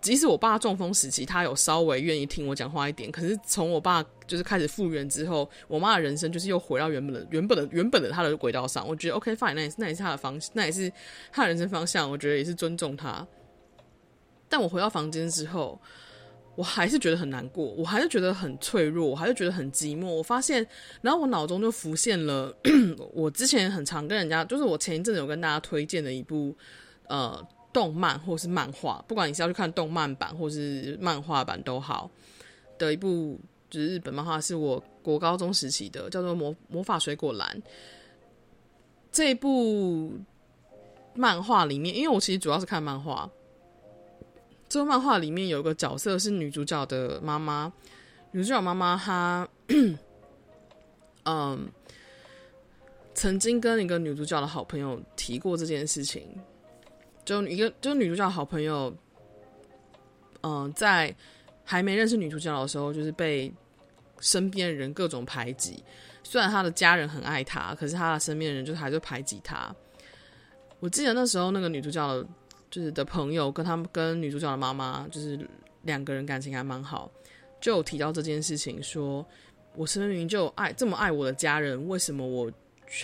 [0.00, 8.86] 即使我爸中风时期，他有稍微愿意听我讲话一点，可是从我爸就是开始复原之后，我妈的人生就是又回到原本的、原本的、原本的他的轨道上。
[8.86, 10.92] 我觉得 OK fine，那也是那也是他的方，那也是
[11.32, 12.08] 他的人生方向。
[12.08, 13.26] 我觉得也是尊重他。
[14.48, 15.80] 但我回到房间之后。
[16.54, 20.06] 我还是觉得很难过，我还是觉得很脆弱，我还是觉得很寂寞。
[20.06, 20.66] 我发现，
[21.00, 22.54] 然后我脑中就浮现了
[23.14, 26.54] 我之前很常跟人家，就是我前一阵子有跟大家推荐的一部
[27.08, 32.10] 呃动漫或是漫画，不管你是要去看动漫版或是漫画版都好，
[32.76, 37.48] 的一部就是日本漫画，是我国高中时期的，叫做《魔魔法水果篮》。
[39.10, 40.12] 这一部
[41.14, 43.30] 漫画里面，因为我其实主要是看漫画。
[44.72, 47.70] 这个漫画里面有一个角色是女主角的妈妈，
[48.30, 49.46] 女主角妈妈她，
[51.26, 51.68] 嗯，
[53.12, 56.26] 曾经跟一个女主角的好朋友提过这件事情，
[57.22, 58.90] 就一个就女主角好朋友，
[60.42, 61.14] 嗯，在
[61.64, 63.52] 还没认识女主角的时候，就是被
[64.20, 65.84] 身边人各种排挤。
[66.22, 69.70] 虽然她的家人很爱她，可是她的身边人就还是排挤她。
[70.80, 72.24] 我记得那时候那个女主角。
[72.72, 75.38] 就是的朋友跟他们跟女主角的妈妈，就是
[75.82, 77.10] 两个人感情还蛮好，
[77.60, 79.24] 就提到这件事情，说
[79.76, 82.50] 我身边明明就爱这么爱我的家人，为什么我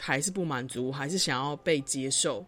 [0.00, 2.42] 还是不满足，还是想要被接受？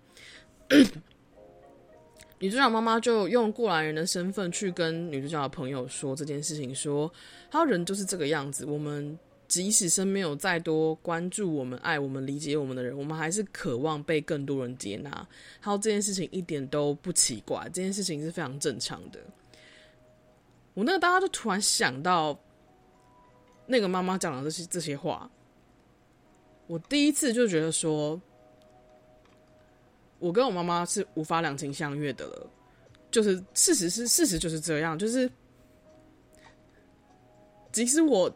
[2.39, 7.13] 女主角妈妈就用过来人的身份去跟女主角的朋友说这件事情，说
[7.51, 9.19] 他人就是这个样子，我们。
[9.51, 15.11] 即使身边有再多关注我们、爱我们、理解我们的人，我们还是渴望被更多人接纳。
[15.59, 19.19] 还有这件事情一点都不奇怪，这件事情是非常正常的。
[20.75, 22.39] 我那个大家就突然想到，
[23.67, 25.29] 那个妈妈讲的这些这些话，
[26.69, 28.23] 我第一次就觉得说，
[30.21, 32.49] 我跟我妈妈是无法两情相悦的了。
[33.11, 35.29] 就是事实是事实就是这样，就是
[37.73, 38.33] 即使我。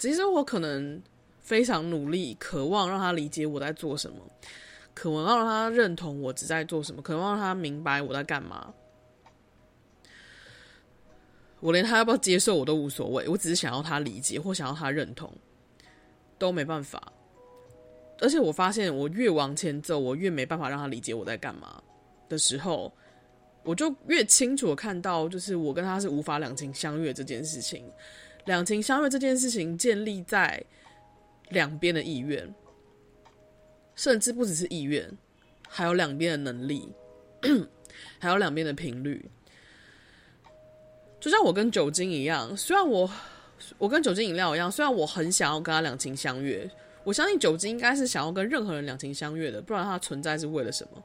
[0.00, 1.00] 其实我可能
[1.40, 4.16] 非常努力，渴望让他理解我在做什么，
[4.94, 8.72] 渴望让他认同我只在做什么，渴望让他明白我在干嘛。
[11.60, 15.30] 我连他要不要接受我都无所谓，我只是想要他理解或想要他认同，
[16.38, 17.12] 都没办法。
[18.20, 21.82] 而且我发现，我越往前走，我越没办法让他理解我在干嘛
[22.26, 22.90] 的时候，
[23.64, 27.84] 我就越清楚看到，就是我跟他是无法两情相悦这件事情。
[28.46, 30.62] 两情相悦这件事情建立在
[31.50, 32.52] 两边的意愿，
[33.94, 35.10] 甚至不只是意愿，
[35.68, 36.92] 还有两边的能力，
[38.18, 39.30] 还有两边的频率。
[41.20, 43.10] 就像我跟酒精一样，虽然我
[43.76, 46.68] 我跟酒精饮料一样，虽然我很想要跟他两情相悦，
[47.04, 51.04] 我相信酒精应该是想要跟任何人两情相悦的，不然它存在是为了什么？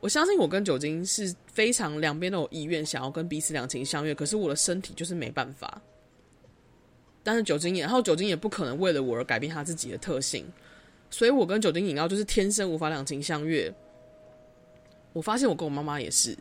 [0.00, 5.82] 我相信我跟酒精是非常两边都有意愿想要跟彼此两情相悦，可是我的身体就是没办法。
[7.28, 10.50] 但是酒精也，然后酒精也不可能为了我而改变他自己的特性，
[11.10, 13.70] 所以我跟酒精饮料就是天生无法两情相悦。
[15.12, 16.34] 我发现我跟我妈妈也是，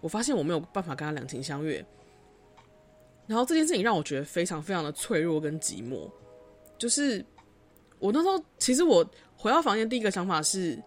[0.00, 1.84] 我发现我没有办法跟她两情相悦。
[3.26, 6.08] 然后这件事情让我觉得非常非常的脆弱跟寂寞。
[6.78, 7.24] 就是
[7.98, 9.04] 我那时候，其实我
[9.36, 10.80] 回到房间第一个想法是，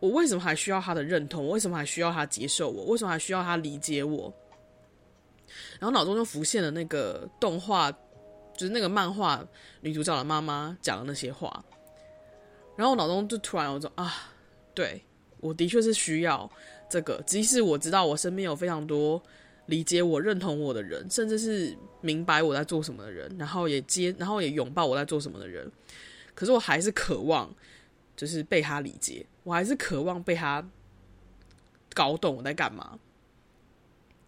[0.00, 1.44] 我为什么还需要他的认同？
[1.44, 2.86] 我为什么还需要他接受我？
[2.86, 4.32] 为什么还需要他理解我？
[5.78, 9.44] 然后脑中就浮现了那个动画，就是那个漫画
[9.80, 11.64] 女主角的妈妈讲的那些话。
[12.76, 14.30] 然后我脑中就突然有种啊，
[14.74, 15.02] 对，
[15.40, 16.50] 我的确是需要
[16.90, 17.22] 这个。
[17.26, 19.22] 即使我知道我身边有非常多
[19.66, 25.70] 理解我、认同我的人，甚至是明白我在做什么的人，然后也接，然后也拥抱我在做什么的人，
[26.34, 27.50] 可是我还是渴望，
[28.14, 29.24] 就是被他理解。
[29.42, 30.62] 我还是渴望被他
[31.94, 32.98] 搞懂我在干嘛。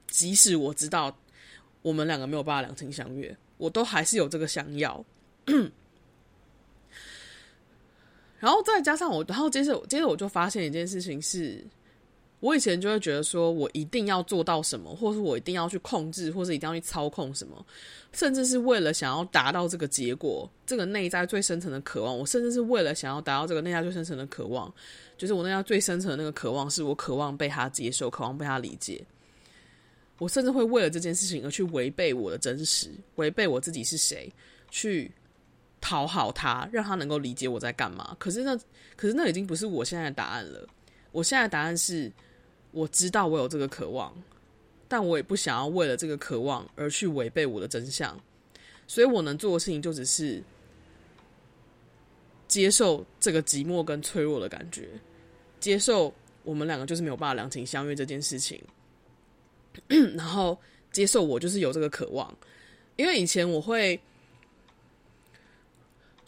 [0.09, 1.16] 即使我知道
[1.82, 5.04] 我们两个没有办法两情相悦，我都还是有这个想要。
[8.40, 11.64] 然后再加上我，然后接着接着我就发现一件事情是，
[12.38, 17.66] 我以前就会觉得说我一定要做到什么，或是我一定要去控制，或是一定要去操控什么，
[18.12, 24.72] 甚至是为了想要达到这个结果，这个内在最深层的渴望，我甚至是为了想要达到这个内在最深层的渴望，
[25.16, 29.04] 就是我内在最深层的那个渴望，是我渴望被他接受，渴望被他理解。
[30.18, 34.30] 我甚至会为了这件事情而去违背我的真实，违背我自己是谁，
[34.70, 35.10] 去
[35.80, 38.16] 讨好他，让他能够理解我在干嘛。
[38.18, 38.58] 可是那，
[38.96, 40.68] 可是那已经不是我现在的答案了。
[41.12, 42.12] 我现在的答案是，
[42.72, 44.12] 我知道我有这个渴望，
[44.88, 48.20] 但我也不想要为了这个渴望而去违背我的真相，
[48.86, 50.42] 所以我能做的事情就只是
[52.46, 54.88] 接受这个寂寞跟脆弱的感觉，
[55.60, 56.12] 接受
[56.42, 58.60] 我们两个就是没有办法两情相悦这件事情，
[60.16, 60.58] 然后
[60.92, 62.36] 接受我就是有这个渴望，
[62.96, 64.00] 因为以前我会。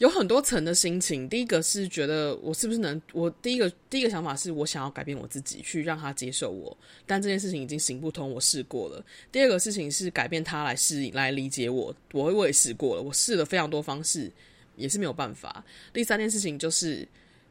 [0.01, 1.29] 有很多层的心情。
[1.29, 6.75] 第一个是觉得我是不是能，我第一个第一个想法是我想要改变我自己，去让他接受我，
[7.05, 8.31] 但这件事情已经行不通。
[8.31, 9.05] 我试过了。
[9.31, 11.95] 第二个事情是改变他来适应、来理解我。
[12.13, 14.31] 我我也试过了，我试了非常多方式，
[14.75, 15.63] 也是没有办法。
[15.93, 17.07] 第三件事情就是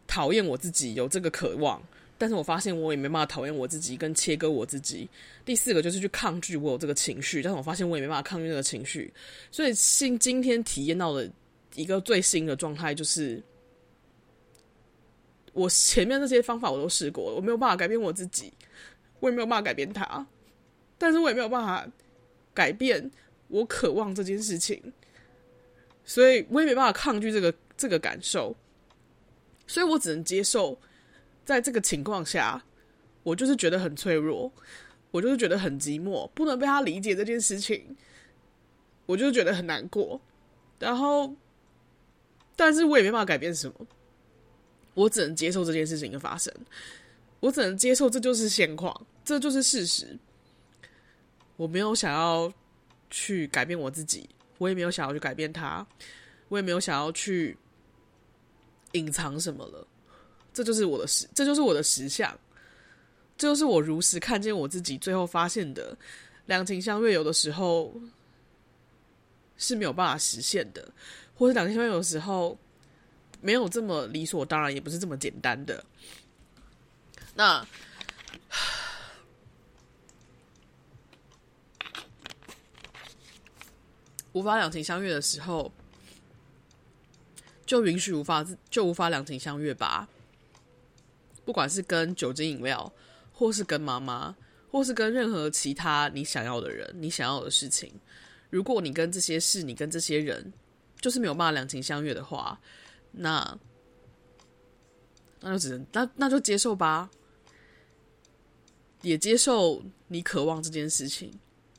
[0.09, 1.81] 讨厌我自己，有这个渴望，
[2.21, 5.09] 但是我发现我也没办法讨厌我自己，跟切割我自己。
[5.45, 9.11] 第四个就是去抗拒我有这个情绪，但是我发现我也没办法抗拒这个情绪。
[9.51, 11.29] 所以今今天体验到的。
[11.77, 13.41] 一个最新的状态就是，
[15.53, 18.53] 我前面那些方法我都试过，我没有办法改变我自己，
[19.21, 20.27] 我也没有办法改变他，
[20.99, 21.89] 但是我也没有办法
[22.53, 23.09] 改变
[23.47, 24.83] 我渴望这件事情，
[26.05, 28.55] 所以我也没办法抗拒这个这个感受，
[29.69, 30.77] 所以我只能接受，
[31.51, 32.65] 在这个情况下，
[33.25, 34.53] 我就是觉得很脆弱，
[35.11, 37.97] 我就是觉得很寂寞，不能被他理解这件事情，
[39.07, 40.21] 我就是觉得很难过，
[40.79, 41.35] 然后。
[42.57, 43.87] 但是我也没办法改变什么，
[44.93, 46.53] 我只能接受这件事情的发生，
[47.41, 48.95] 我只能接受这就是现况，
[49.25, 50.19] 这就是事实。
[51.57, 52.53] 我没有想要
[53.09, 54.29] 去改变我自己，
[54.59, 55.87] 我也没有想要去改变他，
[56.51, 57.57] 我也没有想要去
[58.93, 59.87] 隐藏什么了。
[60.61, 62.39] 这就是我的实，这就是我的实相，
[63.39, 65.97] 这就是我如实看见我自己最后发现的
[66.45, 67.99] 两情相悦，有的时候
[69.57, 70.87] 是没有办法实现的。
[71.35, 72.59] 或者两情相悦有时候
[73.41, 75.83] 没有这么理所当然，也不是这么简单的。
[77.35, 77.67] 那
[84.33, 85.73] 无法两情相悦的时候，
[87.65, 90.07] 就允许无法就无法两情相悦吧。
[91.51, 92.93] 不管是跟酒精饮料，
[93.33, 94.33] 或是跟妈妈，
[94.71, 97.93] 或是跟任何其他你想要的人，你想要的事情，
[98.51, 100.53] 如果你跟这些事，你跟这些人。
[101.01, 102.61] 就是没有办法两情相悦的话，
[103.11, 103.59] 那
[105.41, 107.11] 那就只能那那就接受吧，
[109.01, 111.33] 也接受你渴望这件事情，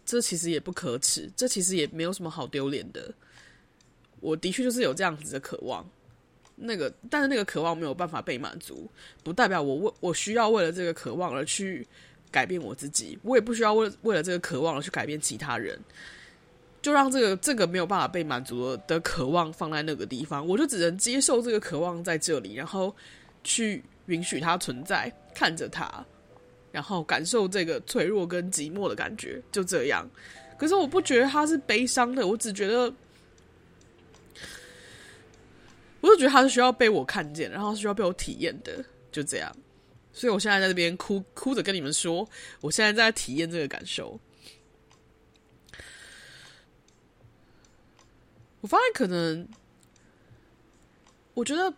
[0.03, 3.13] 这其实也不可耻，这其实也没有什么好丢脸的。
[4.19, 5.87] 我的确就是有这样子的渴望，
[6.61, 8.89] 那个但是那个渴望没有办法被满足，
[9.23, 11.85] 不代表我为我需要为了这个渴望而去
[12.29, 15.79] 改变我自己，我也不需要为为了这个渴望而去改变其他人。
[16.81, 22.91] 就让这个这个没有办法被满足的渴望放在那个地方，我就只能接受这个渴望在这里，然后
[23.43, 26.03] 去允许它存在，看着它，
[26.71, 30.09] 然后感受这个脆弱跟寂寞的感觉，就这样。
[30.57, 32.91] 可是我不觉得它是悲伤的，我只觉得，
[36.01, 39.55] 我就觉得他是需要被我看见，然后需要被我体验的，就这样。
[40.13, 42.27] 所以我现在在这边哭哭着跟你们说，
[42.59, 44.19] 我现在在体验这个感受。
[48.59, 49.47] 我发现，可能
[51.33, 51.73] 我觉得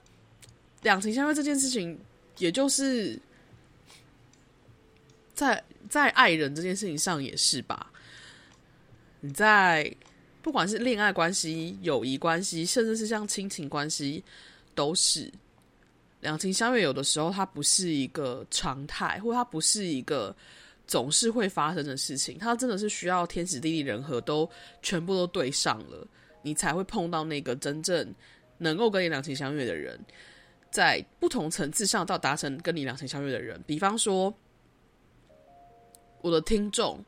[0.82, 2.00] 两情相悦这件事情，
[2.40, 3.20] 也就是
[5.34, 7.92] 在在爱人这件事情上也是吧。
[9.22, 9.96] 你在
[10.44, 14.22] 不管是恋爱关系、友谊关系，甚至是像亲情关系，
[14.76, 15.32] 都是
[16.20, 16.84] 两情相悦。
[16.84, 20.36] 有的时候，它不是一个常态，或它不是一个
[20.86, 22.38] 总是会发生的事情。
[22.38, 24.48] 它真的是需要天时地利人和都
[24.82, 26.06] 全部都对上了。
[26.42, 28.14] 你才会碰到那个真正
[28.58, 29.98] 能够跟你两情相悦的人，
[30.70, 33.58] 在不同层次上到达成跟你两情相悦的人。
[33.66, 34.34] 比方说，
[36.20, 37.02] 我的听众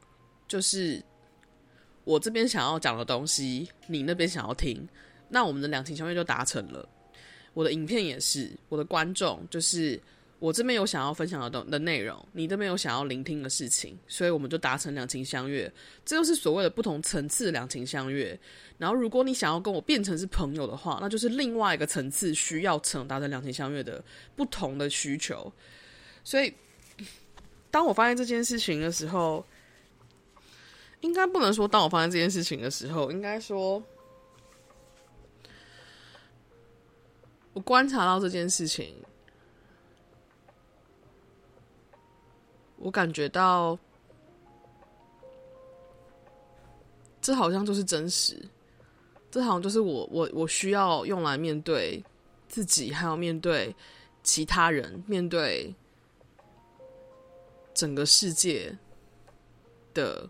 [0.47, 1.03] 就是
[2.05, 4.87] 我这边想要讲的东西，你那边想要听，
[5.27, 6.87] 那我们的两情相悦就达成了。
[7.53, 10.01] 我的影片也是，我的观众就是。
[10.37, 15.71] 我这边有想要分享的东的内容，你这边有想要聆听的事情，所以我们就达成两情相悦，
[16.03, 18.37] 这就是所谓的不同层次两情相悦。
[18.77, 24.03] 然后，如果你想要跟我变成是朋友的话，那就是另外一个层次需要成达成两情相悦的
[24.35, 25.51] 不同的需求。
[26.23, 26.53] 所以，
[27.71, 29.43] 当我发现这件事情的时候，
[31.05, 33.81] 应该不能说当我发现这件事情的时候，应该说，
[37.53, 38.95] 我观察到这件事情。
[42.77, 43.77] 我感觉到，
[47.21, 48.37] 这好像就是真实，
[49.31, 52.03] 这好像就是我我我需要用来面对
[52.47, 53.75] 自己，还有面对
[54.21, 55.73] 其他人，面对
[57.73, 58.77] 整个世界
[59.93, 60.29] 的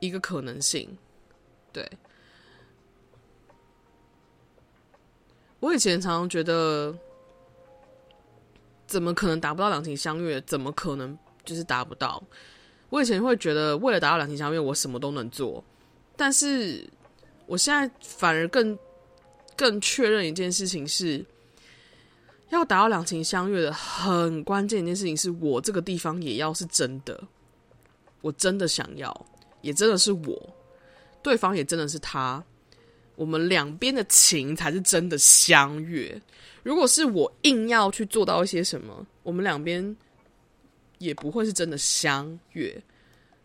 [0.00, 0.88] 一个可能性。
[1.72, 1.88] 对，
[5.60, 6.94] 我以前常常觉得，
[8.86, 10.40] 怎么可能达不到两情相悦？
[10.42, 12.22] 怎么可能就是达不到？
[12.90, 15.62] 我以前会觉得，为了达到两情相悦，我什么都能做。
[16.16, 16.88] 但是，
[17.46, 18.76] 我现在反而更
[19.54, 21.24] 更确认一件事情是，
[22.48, 27.22] 要达到两情相悦的很关键一件事情，是我这个地方也要是真的，
[28.22, 29.26] 我真的想要，
[29.68, 30.54] 也真的是我。
[31.20, 32.42] 对方也真的是他，
[33.16, 36.18] 我们两边的情才是真的相悦。
[36.62, 39.94] 如果是我硬要去做到一些什么，我们两边
[40.98, 42.80] 也不会是真的相悦，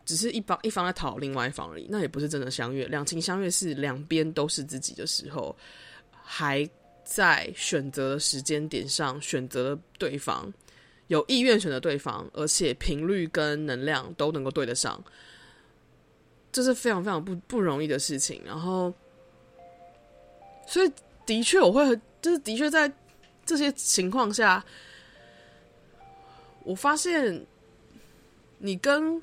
[0.05, 1.87] 只是一方一方在讨另外一方而已。
[1.89, 2.85] 那也不是真的相悦。
[2.85, 5.53] 两情相悦是两边都是自己的时候，
[6.23, 6.69] 还
[7.03, 10.53] 在选择的时间点上选择了对方，
[11.07, 15.03] 有意愿选择对方，而且频率跟能量都能够对得上。
[16.53, 18.93] 这是非常非常不不容易的事情，然后，
[20.67, 20.91] 所以
[21.25, 22.89] 的确我会，就是的确在
[23.43, 24.63] 这些情况下，
[26.63, 27.43] 我发现
[28.59, 29.19] 你跟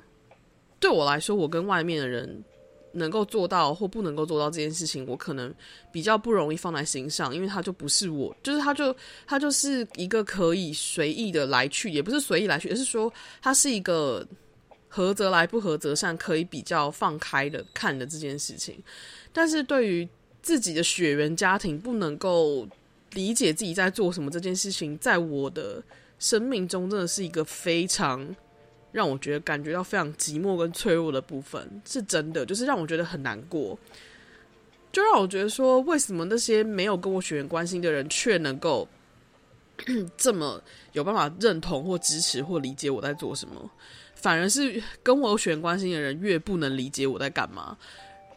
[0.77, 2.43] 对我来说，我跟外面的人
[2.91, 5.53] 能够做到或不能够做到这件事情，我可能
[5.89, 8.93] 比较不容易放在心上，因为他就不是我，就是他就
[9.25, 13.11] 他就是一个可以随意的来去，也不是随意来去，而是说
[13.41, 14.27] 他是一个。
[14.93, 18.77] 合则来，不合则散，可以比较放开的看的这件事情。
[19.31, 20.07] 但是对于
[20.41, 22.67] 自己的血缘家庭不能够
[23.13, 25.81] 理解自己在做什么这件事情，在我的
[26.19, 28.35] 生命中真的是一个非常
[28.91, 33.79] 让我觉得感觉到非常寂寞跟脆弱的部分，是真的，就是让我觉得很难过，
[34.91, 38.85] 就让我觉得说，为什么那些没有跟我血缘关系的人，却能够
[40.17, 40.61] 这么
[40.91, 43.71] 有办法认同或支持或理解我在做什么？
[44.21, 47.75] 反而是跟我有血缘关系的人越不能理解我在干嘛，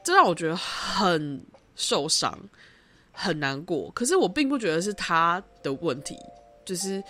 [0.02, 1.38] 这让我觉得很
[1.76, 2.38] 受伤，
[3.12, 3.90] 很难过。
[3.90, 6.16] 可是我并不觉得是他的问题，
[6.64, 7.04] 就是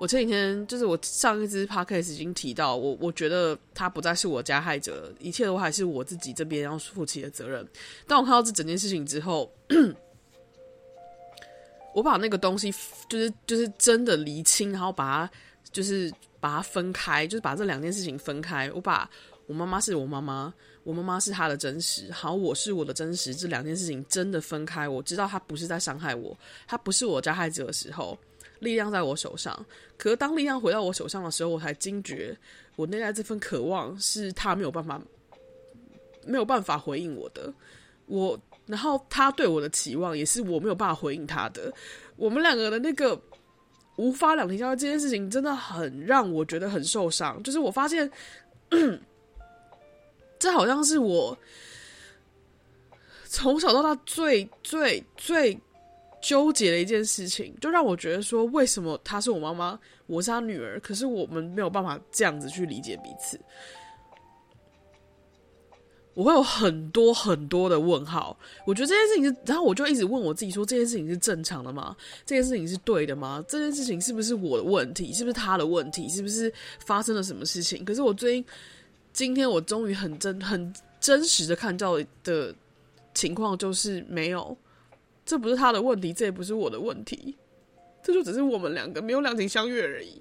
[0.00, 7.64] 我前几天，就是我上一支 podcast 已经提到，我我觉得他不再是我加害者，一切都还是我自己这边要负起的责任。
[8.08, 9.48] 当我看到这整件事情之后，
[11.94, 12.74] 我把那个东西
[13.08, 15.32] 就是就是真的厘清，然后把它
[15.70, 16.12] 就是。
[16.42, 18.68] 把它分开，就是把这两件事情分开。
[18.72, 19.08] 我把
[19.46, 24.88] 我妈妈是我妈妈，我妈妈是她的真实，好，我是我的真实，这两件事情真的分开。
[24.88, 26.36] 我知道她不是在伤害我，
[26.66, 28.18] 她不是我加害者的时候，
[28.58, 29.64] 力量在我手上。
[29.96, 32.36] 可是当力量回到我手上的时候，我才惊觉，
[32.74, 35.00] 我内在这份渴望是她没有办法，
[36.26, 37.54] 没有办法回应我的。
[38.06, 38.36] 我，
[38.66, 41.72] 然后她对我的期望也是我没有办法回应她的。
[42.16, 43.16] 我们两个的那个。
[43.96, 47.42] 无法两情相悦这件事情真的很让我觉得很受伤。
[47.42, 48.10] 就是我发现，
[50.38, 51.36] 这好像是我
[53.26, 55.58] 从小到大最最最
[56.20, 63.38] 纠结的一件事情，就让我觉得说，为什么她是我妈妈，我是她女儿，可是我们没有办法这样子去理解彼此。
[66.14, 71.96] 我会有很多很多的问号，我觉得这件事情是，然后我就一直问我自己说，这件事情是正常的吗？
[72.26, 73.42] 这件事情是对的吗？
[73.48, 75.12] 这件事情是不是我的问题？
[75.12, 76.08] 是不是他的问题？
[76.10, 76.52] 是不是
[76.84, 77.82] 发生了什么事情？
[77.84, 78.44] 可是我最近，
[79.12, 82.54] 今天我终于很真、很真实的看到的
[83.14, 84.54] 情况就是没有，
[85.24, 87.34] 这不是他的问题，这也不是我的问题，
[88.02, 90.20] 这就只是我们两个没有两情相悦而已，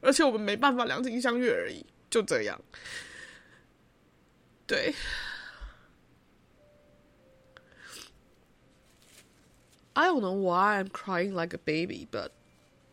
[0.00, 2.60] 而且我们没办法两情相悦而已，就这样。
[4.66, 4.94] 对
[9.92, 12.30] ，I don't know why I'm crying like a baby, but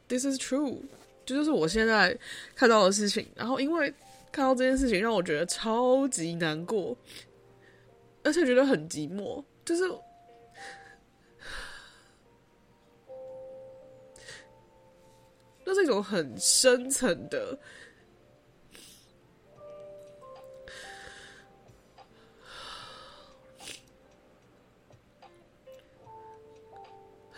[0.09, 0.83] this is true。
[1.25, 2.17] 这就是我现在
[2.55, 3.25] 看到的事情。
[3.35, 3.93] 然后，因为
[4.31, 6.97] 看到这件事情，让我觉得超级难过，
[8.23, 9.43] 而且觉得很寂寞。
[9.63, 9.83] 就是，
[15.63, 17.57] 那是一种很深层的。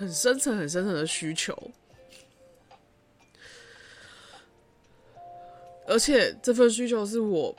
[0.04, 1.58] 很深层、很深层的需求，
[5.88, 7.56] 而且这份需求是我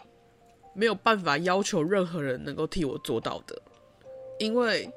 [0.75, 3.61] 没有办法要求任何人能够替我做到的，
[4.39, 4.91] 因为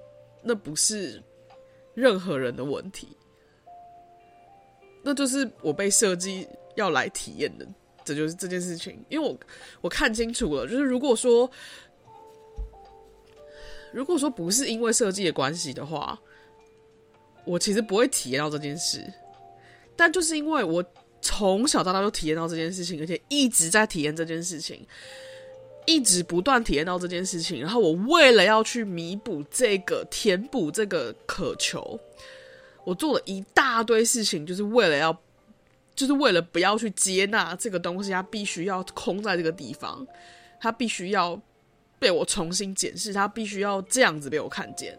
[0.43, 1.23] 那不是
[1.93, 3.07] 任何人的问题，
[5.01, 6.45] 那就是我被设计
[6.75, 7.65] 要来体验的，
[8.03, 9.01] 这就是这件事情。
[9.07, 9.37] 因为我
[9.79, 11.49] 我看清楚了，就是如果说
[13.93, 16.19] 如果说不是因为设计的关系的话。
[17.47, 19.01] 我其实不会体验到这件事，
[19.95, 20.83] 但就是因为我
[21.21, 24.85] 从小到大都体验到这件事情，而且一直在体验这件事情，
[25.85, 27.59] 一直不断体验到这件事情。
[27.59, 31.99] 然后我为了要去弥补这个、填补这个渴求，
[32.83, 35.17] 我做了一大堆事情，就是为了要，
[35.95, 40.05] 就是为了不要去接纳这个东西，它必须要空在这个地方，
[40.61, 41.41] 它必须要
[41.97, 44.97] 被我重新检视，它必须要这样子被我看见。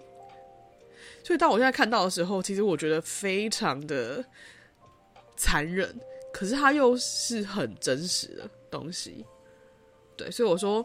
[1.28, 4.24] 所以当我现在看到的时候，其实我觉得非常的
[5.36, 5.94] 残忍。
[6.32, 9.26] 可是它又是很真实的东西，
[10.16, 10.82] 对，所以我说，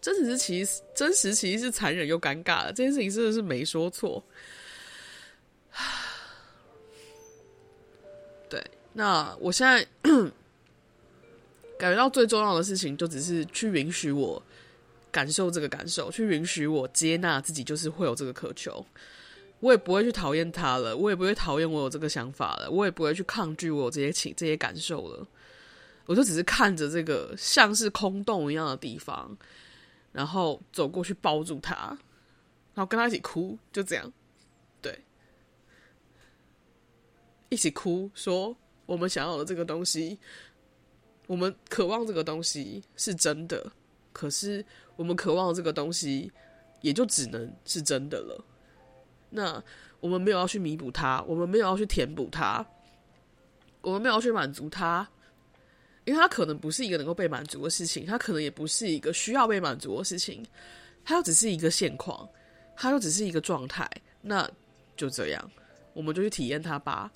[0.00, 4.24] 真实是其实真实其实是残忍又尴尬的，这件事情真的是没说错。
[8.48, 9.86] 对，那我现在
[11.78, 14.42] 感觉到最重要的事情，就只是去允许我
[15.14, 18.84] 感受这个感受，去允许我接纳自己，就是会有这个渴求。
[19.60, 25.26] 我也不会去讨厌他了，我也不会讨厌我有这个想法了，我也不会去抗拒我有这些情、这些感受了。
[26.06, 29.34] 我就只是看着这个像是空洞一样的地方，
[30.10, 31.96] 然后走过去抱住他，
[32.74, 34.12] 然后跟他一起哭，就这样，
[34.82, 34.98] 对，
[37.48, 38.54] 一起哭，说
[38.84, 40.18] 我们想要的这个东西，
[41.26, 43.72] 我们渴望这个东西是真的，
[44.14, 44.64] 可是
[44.96, 46.32] 我们渴望这个东西
[46.80, 48.42] 也就只能是真的了。
[49.28, 49.62] 那
[50.00, 52.64] 我们没有要去弥补它，我们没有要去填补它，
[53.82, 55.06] 我们没有要去满足它，
[56.04, 60.46] 因为它可能不是一个能够被满足的事情，它可能也不是一个需要被满足的事情，
[61.04, 62.28] 它又只是一个现况，
[62.76, 63.90] 它又只是一个状态。
[64.22, 64.48] 那
[64.96, 65.50] 就这样，
[65.92, 67.10] 我们就去体验它吧。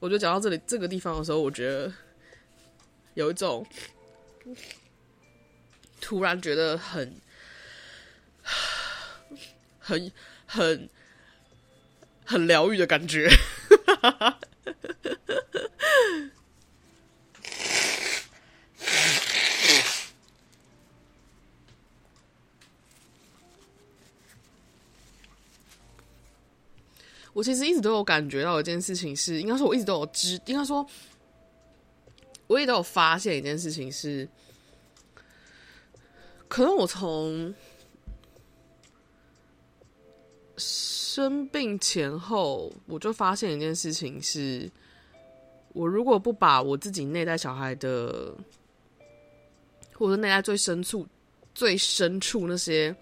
[0.00, 1.92] 我觉得讲到这里这个地方的时候，我觉得
[3.14, 3.64] 有一种
[6.02, 7.16] 突然觉得很
[9.80, 10.12] 很
[10.44, 10.90] 很。
[12.24, 13.28] 很疗愈的感觉，
[27.34, 30.86] 我其实一直都有感觉到一件事情是，应该说我一直都有知，应该说
[32.46, 34.26] 我也都有发现一件事情是，
[36.52, 37.54] 可能我从。
[40.58, 44.70] 生病前后，我就发现一件事情是：
[45.72, 48.34] 我如果不把我自己内在小孩的，
[49.94, 51.06] 或者内在最深处、
[51.54, 52.94] 最深处那些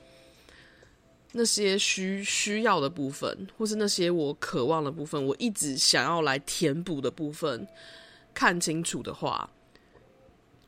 [1.32, 7.66] 那些需需要的部分，或是那些我渴望的部分，我一直想要来填补的部分，
[8.32, 9.48] 看清楚的话，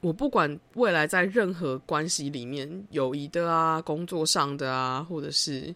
[0.02, 5.74] 我不管未来在任何关系里面，友谊的啊，工作上的啊，或者是。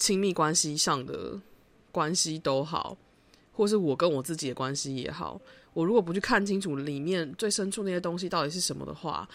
[0.00, 1.36] 亲密关系上的
[1.90, 2.96] 关系都好，
[3.52, 5.40] 或是我跟我自己的关系也好，
[5.72, 9.28] 我如果不去看清楚里面最深处那些东西到底是什么的话，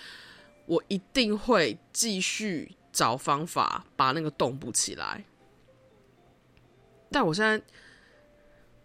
[0.66, 5.26] 我一定会继续找方法把那个洞补起来。
[7.12, 7.62] 但我现在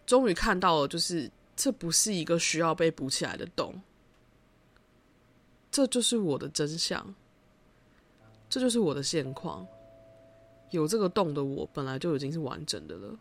[0.05, 3.73] 终于看到了，就是这不是一个需要被补起来的洞，
[5.71, 7.15] 这就是我的真相，
[8.49, 9.65] 这就是我的现况。
[10.71, 13.17] 有这个洞的我本来就已经是完整的了。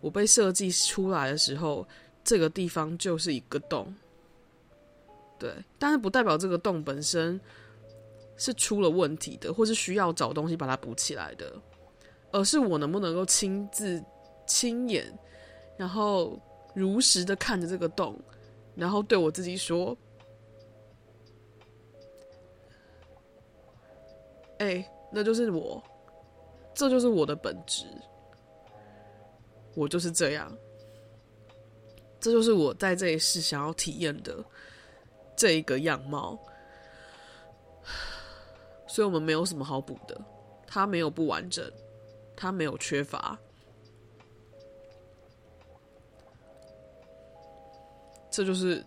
[0.00, 1.86] 我被设计出来的时候，
[2.24, 3.94] 这个地方就是一个洞，
[5.38, 5.52] 对。
[5.78, 7.40] 但是不代表这个洞本身
[8.36, 11.52] 是出了问题的，或是需要找东西把它补起来的，
[12.32, 14.02] 而是我能不能够亲自、
[14.46, 15.12] 亲眼，
[15.76, 16.38] 然后
[16.74, 18.18] 如实的看着这个洞，
[18.74, 19.96] 然后对我自己说
[24.58, 25.82] ：“哎，那就是我。”
[26.78, 27.86] 这就是我的本质，
[29.74, 30.54] 我就是这样，
[32.20, 34.44] 这就是我在这一世想要体验的
[35.34, 36.38] 这一个样貌，
[38.86, 40.20] 所以我们没有什么好补的，
[40.66, 41.64] 它没有不完整，
[42.36, 43.38] 它没有缺乏，
[48.30, 48.84] 这就是，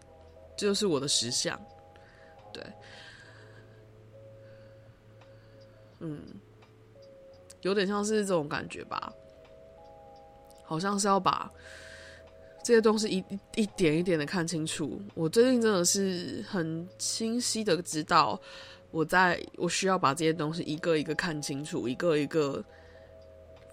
[0.56, 1.60] 这就是我的实相，
[6.00, 6.22] 嗯。
[7.64, 9.12] 有点像是这种感觉吧，
[10.64, 11.52] 好像是要把
[12.64, 14.98] 这些东西一一点一点的看清楚。
[15.14, 18.40] 我最近真的是很清晰的知道，
[18.92, 22.64] 我在我需要把这些东西一个一个看清楚，一个一个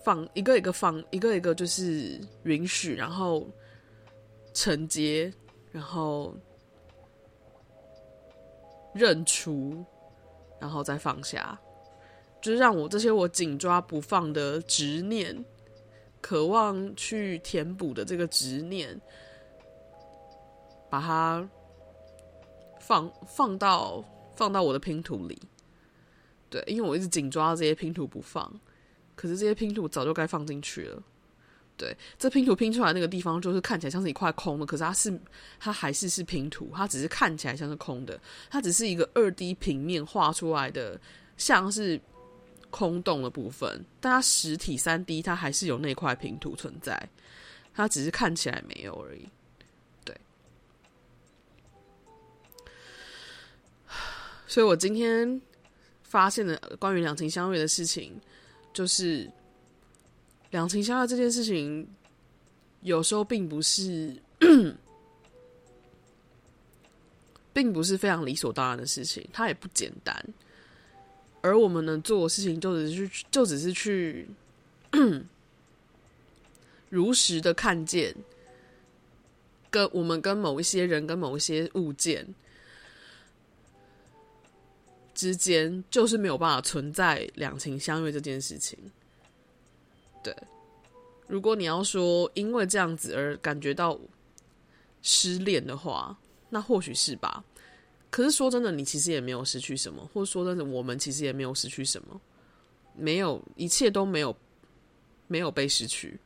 [0.02, 3.46] 放，一个一个放，一个一个就是允许，然后
[4.52, 5.32] 承接，
[5.70, 6.34] 然后
[8.92, 9.84] 认出，
[10.58, 11.56] 然后再放下。
[12.46, 15.44] 就是让我这些我紧抓不放的执念，
[16.20, 19.00] 渴望去填补的这个执念，
[20.88, 21.44] 把它
[22.78, 24.00] 放放到
[24.36, 25.36] 放到我的拼图里。
[26.48, 28.48] 对，因为我一直紧抓这些拼图不放，
[29.16, 31.02] 可是这些拼图早就该放进去了。
[31.76, 35.20] 对，这拼图拼出来那个地方，就是看起来像是一块空的，可是它是
[35.58, 41.00] 它还是是拼图，它只是看起来像是空的，它只是一个二 D 平面画出来的，
[41.36, 42.00] 像是
[42.76, 47.08] 空洞的部分，但它实体三 D 它还是有那块拼图存在，
[47.72, 49.26] 它只是看起来没有而已。
[50.04, 50.20] 对，
[54.46, 55.40] 所以我今天。
[56.08, 58.18] 发现了关于两情相悦的事情，
[58.72, 59.28] 就是
[60.50, 61.86] 两情相悦这件事情，
[62.82, 64.16] 有时候并不是，
[67.52, 70.14] 并不是非常理所当然的事情，它也不简单。
[71.46, 74.28] 而我们能做的事情，就只是，就只是去
[76.90, 78.12] 如实的看见，
[79.70, 82.26] 跟我们跟某一些人，跟某一些物件。
[85.14, 88.78] 之间就是没有办法存在两情相悦这件事情。
[90.22, 90.36] 对，
[91.26, 93.98] 如果你要说因为这样子而感觉到
[95.00, 96.18] 失恋的话，
[96.50, 97.42] 那或许是吧。
[98.10, 102.20] 可是说真的，你其实也没有失去什么，或者说真的，我们其实也没有失去什么，
[102.94, 104.36] 没有，一切都没有，
[105.26, 106.18] 没有被失去，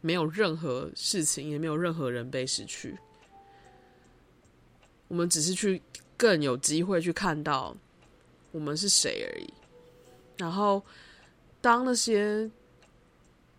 [0.00, 2.96] 没有任何事情，也没有任何人被失去。
[5.08, 5.80] 我们只是去
[6.16, 7.76] 更有机会去看到。
[8.52, 9.52] 我们是谁而已。
[10.36, 10.80] 然后，
[11.60, 12.48] 当那些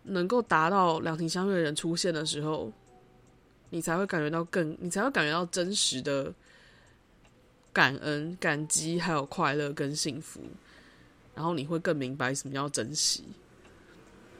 [0.02, 2.72] 能够达到两情相悦的人出现的时候，
[3.68, 6.32] 你才会感觉到更，你才会感觉到真实的
[7.76, 10.40] 感恩、感激，还有快乐跟幸福。
[11.34, 13.22] 然后你会更明白什么叫珍惜。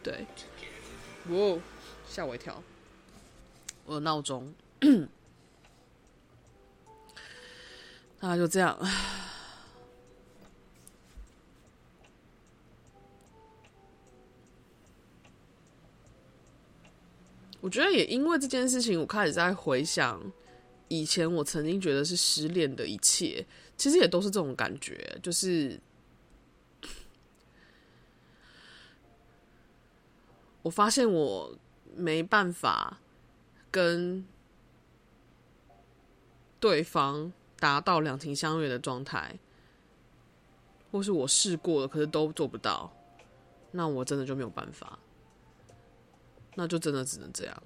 [0.03, 0.27] 对，
[1.29, 1.61] 哇，
[2.09, 2.63] 吓我一跳！
[3.85, 4.55] 我的闹钟，
[8.19, 8.79] 大概就这样。
[17.61, 20.23] 我觉得也因为这件事情，我开始在回想
[20.89, 23.45] 以前我曾经觉得是失恋的一切，
[23.77, 25.79] 其实也都是这种感觉，就是
[30.63, 31.57] 我发现我
[31.95, 32.99] 没办法
[33.71, 34.25] 跟
[36.61, 39.39] 对方达到两情相悦的状态，
[40.91, 42.93] 或是我试过了，可是都做不到，
[43.71, 44.99] 那我真的就没有办法。
[46.55, 47.63] 那就真的只能这样。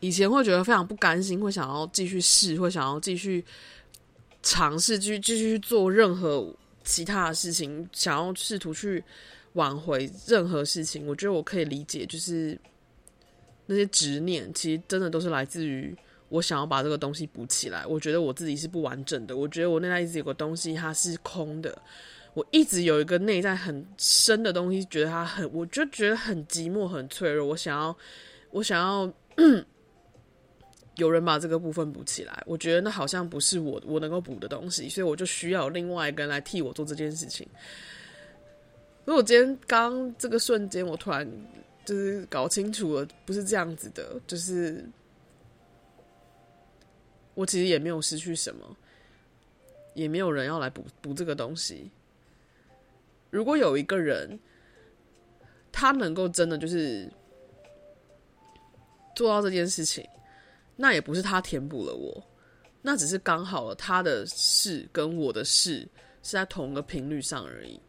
[0.00, 3.44] 以前会觉得非常不甘心，会想要继续试，会想要继续
[4.42, 9.02] 尝试，继续继续做任何其他的事情，想要试图去
[9.54, 11.06] 挽回任何事情。
[11.06, 12.58] 我觉得我可以理解，就是
[13.66, 15.96] 那些执念，其实真的都是来自于
[16.28, 17.84] 我想要把这个东西补起来。
[17.86, 21.76] 我觉得我自己是不完整的，我觉得我内在一直有个东西，它是空的。
[22.34, 27.48] 我一直有一个内在很深的东西，觉得它很，我就觉得很寂寞、很脆弱。
[27.48, 27.96] 我想要，
[28.52, 29.12] 我想要
[30.98, 32.42] 有人把这个部分补起来。
[32.46, 37.48] 我觉得那好像不是我我能够补的东西，所以我就需要另外一个人来替我做这件事情。
[39.06, 41.26] 如果今天刚这个瞬间，我突然
[41.86, 44.84] 就是搞清楚了，不是这样子的，就是
[47.34, 48.76] 我其实也没有失去什么，
[49.94, 51.90] 也没有人要来补补这个东西。
[53.30, 54.38] 如果有一个人，
[55.72, 57.10] 他能够真的就是
[59.14, 60.06] 做到这件事情，
[60.80, 62.24] 那也不是他填补了我，
[62.80, 65.80] 那只是刚好他的事跟我的事
[66.22, 67.80] 是在同一个频率上而已，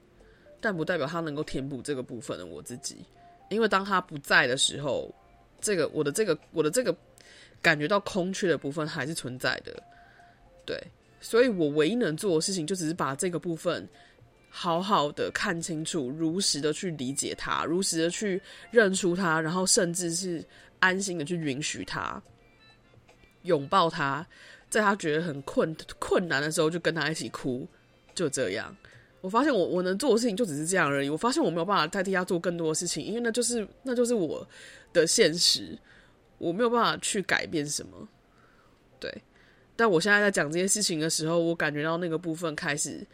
[0.60, 2.98] 但不代表他能够填补这个部分的我自己，
[3.50, 5.14] 因为当他不在的时候，
[5.62, 6.94] 这个我的这个我的这个
[7.62, 9.72] 感觉到空缺的部分还是存在的，
[10.66, 10.76] 对，
[11.22, 13.88] 所以我唯一能做的事情就只是把这个部分。
[14.52, 20.44] 好好的看清楚，如实的去理解他，如实的去认出他，然后甚至是
[20.80, 22.20] 安心的去允许他，
[23.44, 24.26] 拥抱他，
[24.70, 27.68] 在他觉得很困困难的时候，就跟他一起哭，
[28.14, 28.76] 就这样。
[29.22, 31.10] 我发现我我能做的事情就只是这样而已。
[31.10, 34.48] 我发现我没有办法代替他做更多的事情，因为那就是那就是我
[34.94, 35.78] 的现实，
[36.38, 38.08] 我没有办法去改变什么。
[39.00, 39.14] 对，
[39.76, 43.06] 但我现在在讲这些事情的时候，我感觉到那个部分开始。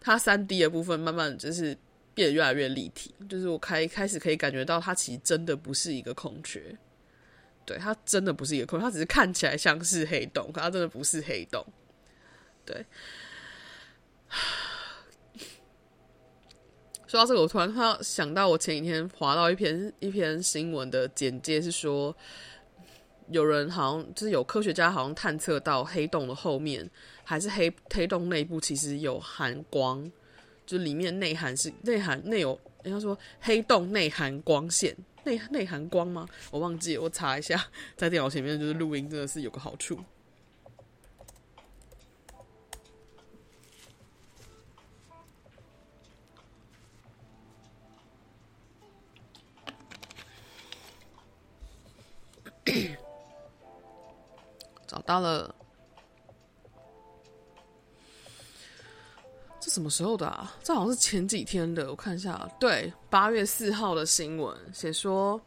[0.00, 1.76] 它三 D 的部分慢慢就是
[2.14, 6.62] 变得越来越立体，就是我开开始可以感觉到它其实真的不是一个空缺，
[7.68, 11.62] 对，它真的不是一个空，它只是看起来像是黑洞，可它真的不是黑洞。
[12.64, 12.82] 对，
[17.06, 22.16] 说到这个，我突然看到想到我前几天滑到一篇一篇新闻的简介，是说
[23.28, 26.90] 有人好像就是有科学家好像探测到黑洞的后面，
[27.22, 30.10] 还是黑黑洞内部其实有含光，
[30.64, 34.96] 就里面内涵是内涵内有，人家说黑洞内含光线，
[35.28, 36.26] 内内含光吗？
[36.50, 37.62] 我忘记，我查一下，
[37.96, 40.00] 在电脑前面就是录音，真的是有个好处。
[54.86, 55.54] 找到了，
[59.78, 60.52] 什么时候的啊？
[60.60, 62.50] 这好像是前几天的，我看一下。
[62.58, 65.40] 对，八月四号的新闻写说，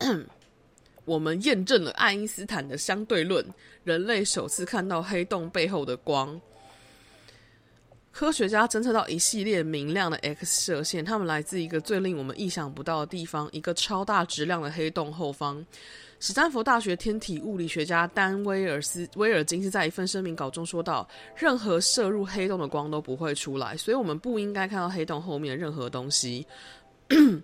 [1.06, 3.46] 我们验证了爱因斯坦的相对论，
[3.84, 6.40] 人类首次看到黑洞背后的光。
[8.12, 15.64] 科学家侦测到一系列明亮的 X 射线，它们来自一个最令我们意想不到的地方——一个超大质量的黑洞后方。
[16.18, 26.46] 史丹佛大学天体物理学家丹威尔斯威尔金斯在一份声明稿中说道：“任何射入黑洞的光都不会出来，所以我们不应该看到黑洞后面的任何东西。”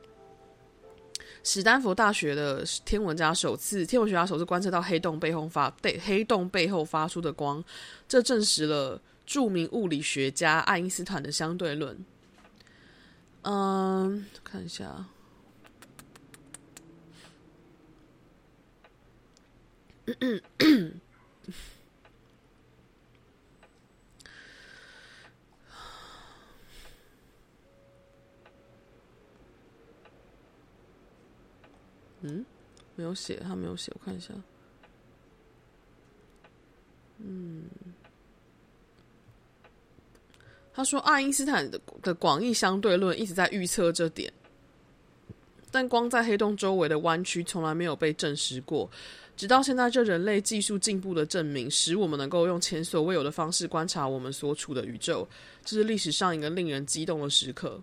[1.43, 7.65] 史丹佛大学的天文家首次天文学家首次观测到黑洞背后发对黑洞背后发出的光，
[8.07, 9.01] 这证实了。
[9.27, 11.99] 著名物理学家爱因斯坦的相对论。
[13.43, 15.05] 嗯，看一下。
[32.23, 32.45] 嗯，
[32.97, 34.33] 没有写，他没有写，我看一下。
[37.19, 37.65] 嗯。
[40.77, 44.31] 他说：“爱因斯坦的的广义相对论一直在预测这点，
[45.71, 48.91] 但光在黑洞周围的弯曲从来没有被证实过。
[49.39, 55.27] 直到现在，这人类技术进步的证明，使我们能够用前所未有的方式观察我们所处的宇宙。
[55.65, 57.81] 这是历史上一个令人激动的时刻。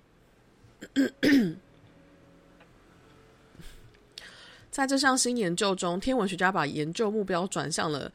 [4.70, 8.12] 在这项新研究中，天文学家把研究目标转向了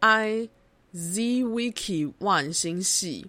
[0.00, 0.48] I
[0.94, 3.26] Zwicky One 星系。”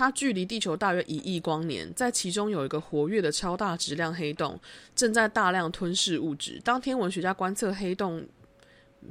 [0.00, 4.58] 它距离地球大约一亿光年，在其中有一个活跃的超大质量黑洞，
[4.96, 6.58] 正在大量吞噬物质。
[6.64, 8.26] 当天文学家观测黑洞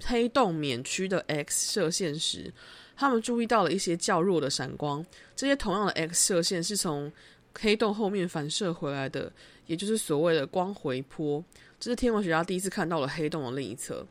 [0.04, 2.52] 黑洞冕区的 X 射线时，
[2.96, 5.06] 他们注意到了一些较弱的闪光。
[5.36, 7.14] 这些同样的 X 射线是从
[7.60, 9.32] 黑洞后面反射回来的，
[9.68, 11.46] 也就是所谓的光回波。
[11.80, 14.04] 这是天文学家第一次看到了黑洞的另一侧。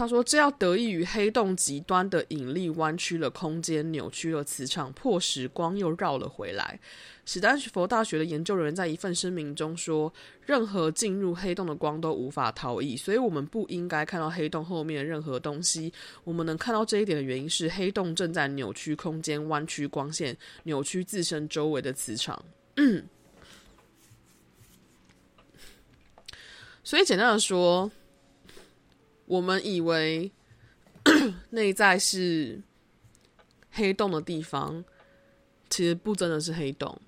[0.00, 6.80] 他说：“这要得益于黑洞极端的引力弯曲了空间，扭曲了磁场，迫使光又绕了回来。”
[7.26, 10.10] 史丹佛大学的研究人员在一份声明中说
[10.46, 15.92] ：“任何进入黑洞的光都无法逃逸，所以我们不应该看到黑洞后面的任何东西。
[16.24, 22.42] 我们能看到这一点的原因是，黑洞正在扭曲空间，弯曲光线，扭曲自身周围的磁场。
[26.82, 27.90] ”，所以简单的说。
[29.30, 30.28] 我们以为
[31.50, 32.60] 内在是
[33.70, 34.84] 黑洞的地方，
[35.68, 37.00] 其实不真的是黑洞。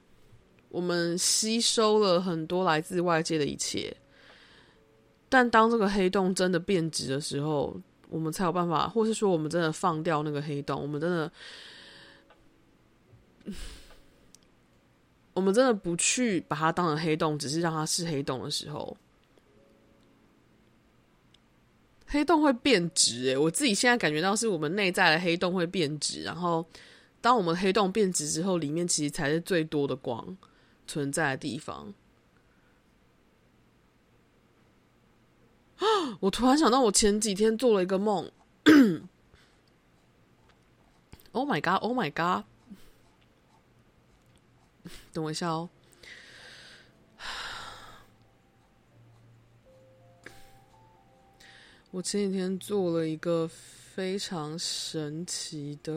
[0.69, 3.97] 我们吸收了很多来自外界的一切，
[5.29, 7.77] 但当这个黑洞真的变质的时候，
[8.09, 11.33] 我们才有办法，或是说我们真的放掉那个黑洞，我们真的，
[15.35, 18.97] 我们真的不去把它当成黑洞，只是让它是黑洞的时候。
[22.13, 26.63] 黑洞会变直，诶，我自己现在感觉到是我们内在的黑洞会变直，然后
[27.23, 30.37] 当我们黑洞变直之后，里面其实才是最多的光
[30.87, 31.95] 存在的地方。
[36.21, 38.31] 我突然想到，我前几天做了一个梦。
[41.33, 41.83] Oh my god!
[41.83, 42.45] Oh my god!
[45.15, 45.71] 等我一下哦。
[51.93, 55.93] 我前几天做了一个非常神奇的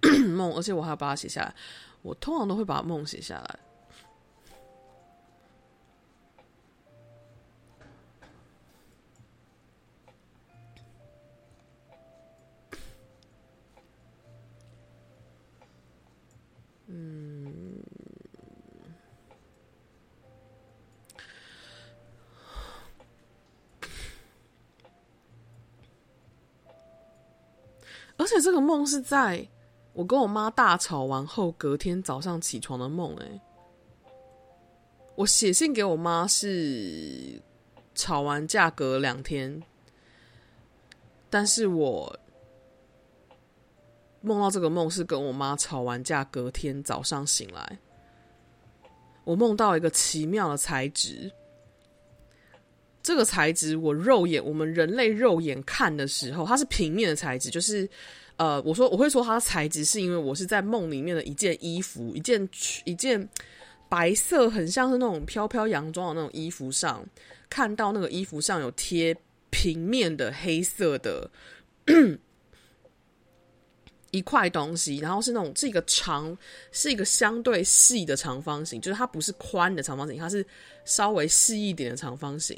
[0.34, 1.54] 梦，而且我还要把它写下来。
[2.00, 3.58] 我通常都会把梦写下来。
[28.16, 29.46] 而且这个梦是在
[29.92, 33.16] 我跟我妈大吵完后隔天早上起床的梦。
[33.16, 33.40] 哎，
[35.16, 37.42] 我写信给我妈是
[37.94, 39.62] 吵完架隔两天，
[41.28, 42.18] 但是我
[44.20, 47.78] 梦到这个梦是跟我妈吵完架隔天早上醒来，
[49.24, 51.32] 我梦到一个奇妙的材质。
[53.02, 57.50] 这个材质，我肉眼，我们人类肉眼看的时候，它是平面的材质。
[57.50, 57.88] 就是，
[58.36, 62.48] 呃，我说我会说它的材质，是因为我是在梦里面的一件衣服，一件
[62.84, 63.28] 一件
[63.88, 67.04] 白色，很像是那种飘飘洋装的那种衣服上，
[67.50, 69.16] 看到那个衣服上有贴
[69.50, 71.28] 平面的黑色的
[74.12, 76.38] 一块东西，然后是那种这个长，
[76.70, 80.46] 是一个相对细的长方形，就是它不是宽的长方形，它是
[80.84, 82.56] 稍微细一点的长方形。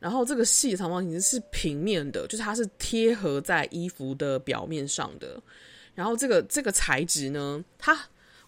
[0.00, 5.38] 然后这个细长方形是平面的，就是它是贴合在衣服的表面上的。
[5.94, 7.94] 然后这个这个材质呢，它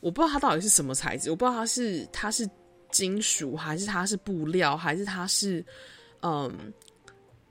[0.00, 2.48] 我不知道它到底是什么材质，我不知道它是它是
[2.90, 5.62] 金属还是它是布料还是它是
[6.22, 6.72] 嗯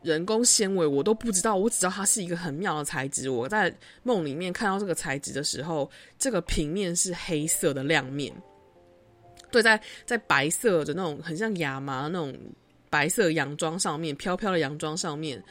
[0.02, 1.56] 人工纤维，我都不知道。
[1.56, 3.30] 我只知道它是一个很妙的材质。
[3.30, 3.72] 我在
[4.02, 5.88] 梦里面看到这个材质的时候，
[6.18, 8.34] 这个平面是黑色的亮面，
[9.52, 12.36] 对，在在白色的那种很像亚麻那种。
[12.92, 15.42] 白色洋装上面，飘飘的洋装上面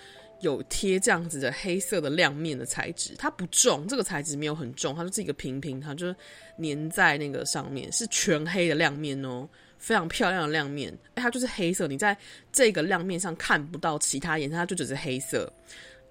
[0.41, 6.14] 有贴这样子的黑色的亮面的材质，它不重，这个材质没有很重，它就是一个平平，它就
[6.62, 12.16] 粘在那个上面，是全黑的亮面哦，非常漂亮的亮面，哎，它就是黑色，你在
[12.53, 15.51] 这个亮面上看不到其他颜色，它就只是黑色。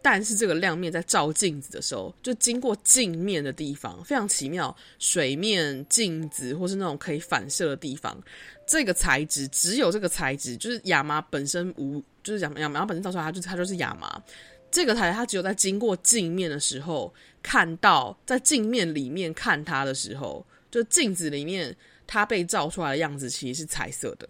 [0.02, 4.74] 但是这个亮面在照镜子的时候，就经过镜面的地方，非常奇妙。
[4.98, 8.18] 水面、镜子，或是那种可以反射的地方，
[8.66, 14.24] 这个材质只有这个材质，就是亚麻本身无，就是亚亚麻本身造出来，它就它就是亚麻。
[14.72, 21.76] 这个材质它只有在经过镜面的时候看到，在镜面里面看它的时候，就镜子里面
[22.08, 24.30] 它被照出来的样子其实是彩色的。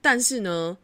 [0.00, 0.78] 但是呢，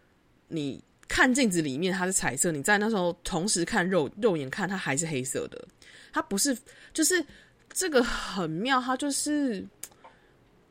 [0.48, 0.84] 你。
[1.08, 5.68] 看镜子里面它是彩色，你在那时候同时看肉肉眼看它还是黑色的，
[6.12, 6.56] 它不是，
[6.92, 7.24] 就是
[7.72, 9.64] 这个很妙，它就是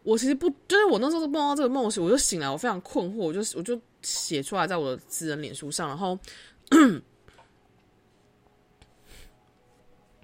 [0.03, 6.19] 我其实不，就是我那时候梦到这个梦时，我就醒来，我非常困惑，我就我就写出来在我的私人脸书上，然后，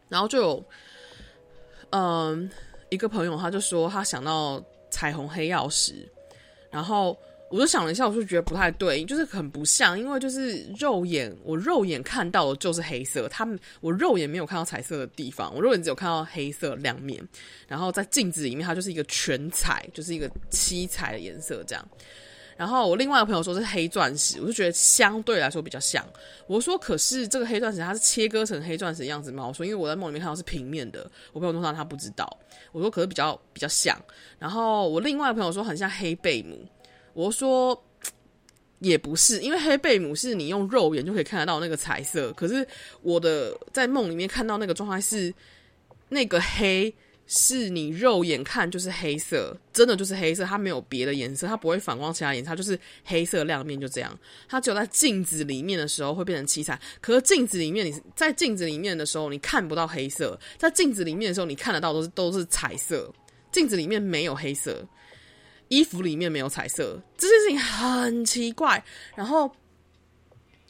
[0.10, 0.66] 然后就有，
[1.92, 2.50] 嗯、
[2.90, 6.08] 一个朋友他就说他想到彩虹黑曜石，
[6.70, 7.18] 然后。
[7.52, 17.22] 我就想了一下，我就觉得不太对，就是很不像，因为就是肉眼，我肉眼看到的就是黑色，他们我肉眼没有看到彩色的地方，我肉眼只有看到黑色亮面，
[17.68, 21.86] 然后在镜子里面它就是一个全彩，就是一个七彩的颜色这样。
[22.56, 26.06] 然后我另外一个朋友说是黑钻石，我就觉得相对来说比较像。
[26.48, 29.46] 我说可是这个黑钻石它是切割成黑钻石的样子吗？
[29.46, 32.26] 我说因为我在梦里面看到是平面的，我朋友说他他不知道。
[32.72, 33.98] 我说可是比较比较像。
[34.40, 36.66] 然后我另外一个朋友说很像黑贝母。
[37.14, 37.84] 我说
[38.80, 42.32] 也不是，因为黑贝母是你用肉眼就可以看得到那个彩色。
[42.34, 42.68] 可是
[43.02, 45.34] 我的在梦里面看到那个状态是，
[46.10, 46.94] 那个黑
[47.28, 54.20] 是你肉眼看就是黑色，真的就是黑色，它没有别的颜色，它不会反光其他颜色，它就是黑色亮面就这样。
[54.50, 63.14] 它只有在镜子里面的时候会变成七彩，可是镜子里面你在镜子里面的时候你看不到黑色，在镜子里面的时候你看得到都是都是彩色，
[63.52, 64.84] 镜子里面没有黑色。
[65.72, 68.84] 衣服里面没有彩色，这件事情很奇怪。
[69.16, 69.50] 然后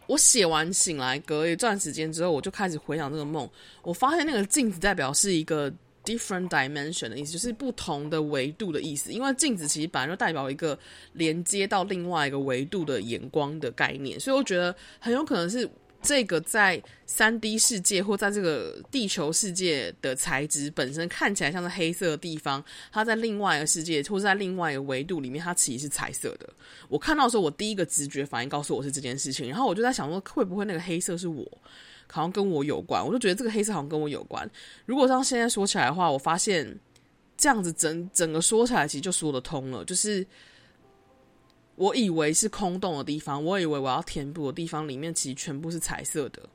[0.06, 3.50] 我写完醒来，隔一段时间之后，我就开始回想这个梦。
[3.82, 5.74] 我发现那个镜子代表是一个
[6.06, 9.12] different dimension 的意思，就是不同的维度的意思。
[9.12, 10.78] 因为镜子其实本来就代表一个
[11.14, 15.68] 连接到另外一个维度的眼光的概念，所以我觉得很有可能是。
[16.02, 26.50] 这个在三 D 世界或在这个地球世界的材质本身看起来像是黑色的地方，它在另外一个世界或是在另外一个维度里面，它其实是彩色的。
[26.90, 31.46] 我看到的时候，我第一个直觉反应告诉我是这件事情，然后我就在想说，会不会那个黑色是我，
[32.08, 33.06] 好像跟我有关？
[33.06, 34.50] 我就觉得这个黑色好像跟我有关。
[34.86, 36.80] 如果像现在说起来的话，我发现
[37.38, 40.26] 这样子整整个说起来其实就说得通了，就是。
[41.82, 46.48] 我以为是空洞的地方，我以为我要填补的地方里面其实全部是彩色的，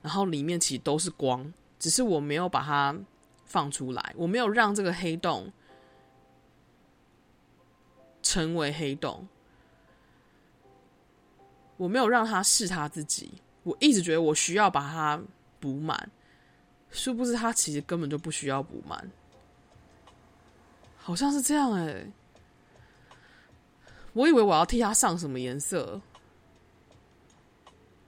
[0.00, 2.96] 然后里面其实都是光，只是我没有把它
[3.44, 5.52] 放出来，我没有让这个黑洞
[8.22, 9.28] 成为黑洞，
[11.76, 13.30] 我没有让它是它自己。
[13.64, 15.20] 我一直觉得我需要把它
[15.60, 16.10] 补满，
[16.90, 19.10] 殊不知它其实根本就不需要补满，
[20.96, 22.10] 好像是这样哎、
[24.14, 26.00] 我以为我要替它上什么颜色，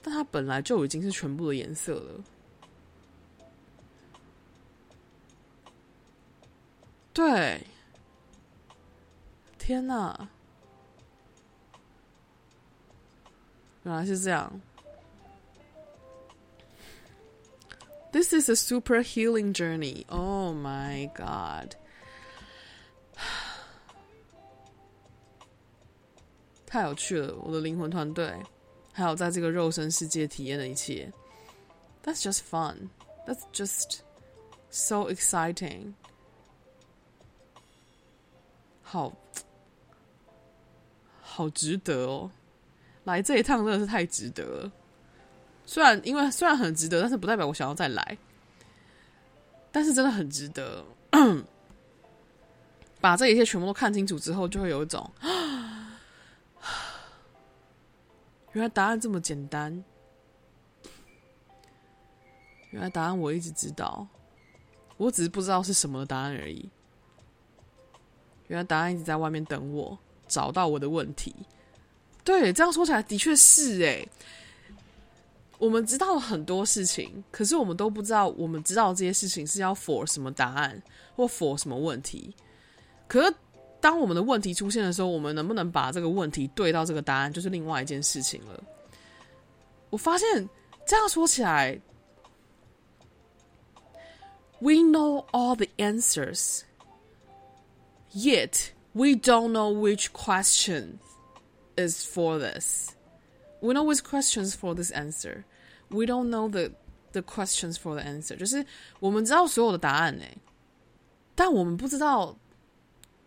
[0.01, 2.25] 但它本来就已经是全部的颜色了。
[7.13, 7.61] 对，
[9.59, 10.29] 天哪！
[13.83, 14.61] 原来是这样。
[18.13, 20.05] This is a super healing journey.
[20.09, 21.75] Oh my god！
[26.77, 28.31] 太有趣了，我的灵魂团队，
[28.93, 31.11] 还有在这个肉身世界体验的一切。
[32.05, 32.91] That's just fun.
[33.27, 34.01] That's just
[34.69, 35.95] so exciting.
[38.83, 39.11] 好，
[41.23, 42.31] 好值得哦！
[43.05, 44.73] 来这一趟真的是太值得了。
[45.65, 48.19] 虽然因为虽然很值得，但是不代表我想要再来。
[49.73, 50.85] 但是真的很值得。
[53.01, 55.11] 把这一切全部都看清楚之后，就会有一种，
[58.57, 59.85] 原来答案这么简单。
[62.71, 64.07] 原来答案我一直知道，
[64.97, 66.67] 我只是不知道是什么答案而已。
[68.47, 71.37] 原来答案一直在外面等我，找到我的问题。
[72.25, 74.09] 对，这样说起来的确是诶。
[75.59, 80.83] 我们知道了很多事情，可是我们都不知道，我们知道这些事情是要 for 什么答案，
[81.15, 82.35] 或 for 什么问题。
[83.07, 83.35] 可是
[83.86, 88.64] 当我们的问题出现的时候，我们能不能把这个问题对到这个答案，就是另外一件事情了。
[89.90, 90.50] 我发现
[90.86, 91.80] 这样说起来，
[94.60, 96.62] We know all the answers,
[98.14, 101.00] yet we don't know which question
[101.76, 102.90] is for this.
[103.60, 105.44] We know which questions for this answer.
[105.90, 106.72] We don't know the
[107.12, 108.36] the questions for the answer.
[108.38, 108.64] 就是
[109.00, 110.26] 我们知道所有的答案呢，
[111.36, 112.38] 但我们不知道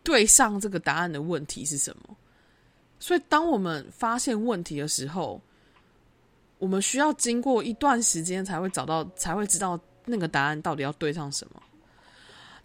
[0.03, 2.15] 对上这个答案的问题是什么。
[2.99, 5.41] 所以，当我们发现问题的时候，
[6.57, 11.61] 我们需要经过一段时间才会找到，才会知道那个答案到底要对上什么。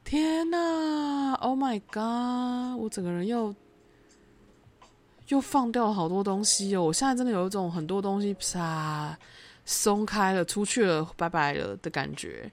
[0.05, 2.81] 天哪！Oh my god！
[2.81, 3.55] 我整个人又。
[5.29, 6.83] 又放掉了好多东西哦！
[6.83, 9.19] 我现在真的有一种很多东西啪
[9.65, 12.53] 松开了、出去了、拜拜了的感觉，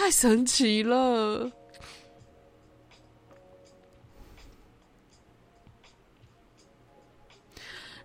[0.00, 1.52] 太神奇了。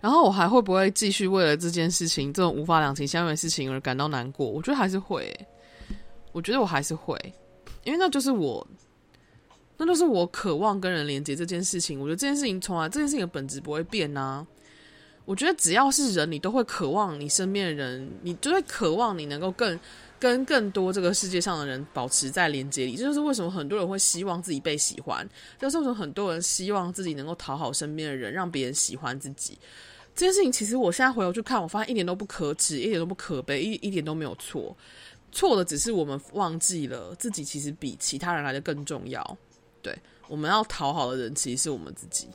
[0.02, 4.46] 然后我还会不会继续为了这件事情、这种无法两情相悦的事情而感到难过？
[4.46, 5.34] 我觉得还是会，
[6.32, 7.18] 我觉得我还是会，
[7.82, 8.64] 因为那就是我。
[9.78, 11.98] 那就是我渴望跟人连接这件事情。
[11.98, 14.46] 我觉得这件事情从来这件事情的本质不会变、啊。
[15.24, 19.80] 我觉得只要是人，你都会渴望你身边的人，你就会渴望你能够更
[20.26, 22.96] 跟更多这个世界上的人保持在连接里。
[22.96, 25.28] 这就是为什么很多人会希望自己被喜欢，
[25.58, 29.56] 就是为什么很多人希望自己能够讨好身边的人，让别人喜欢自己。
[30.16, 34.76] 这件事情其实我现在回头去看，我发现一点都不可耻，一点都不可悲，一一点都没有错。
[35.30, 39.38] 错的只是我们忘记了自己其实比其他人来得更重要。
[39.82, 39.96] 对，
[40.26, 42.28] 我们要讨好的人其实是我们自己，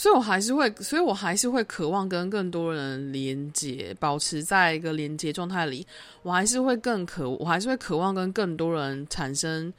[0.00, 5.86] 所以我还是会，所以我还是会渴望跟更多人连接，保持在一个连接状态里。
[6.22, 9.70] 我还是会更渴，我还是会渴望跟更多人产生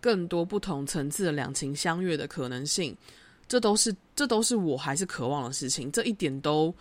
[0.00, 2.96] 更多不同层次的两情相悦的可能性。
[3.48, 6.72] 这都是，这都是我还是渴望的事情，这一点都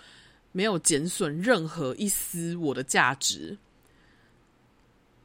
[0.52, 3.58] 没有减损任何一丝我的价值。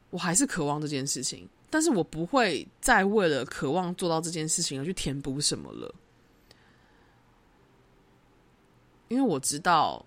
[0.09, 5.93] 我还是渴望这件事情，但是我不会再为了渴望做到这件事情而去填补什么了，
[9.09, 10.05] 因为我知道，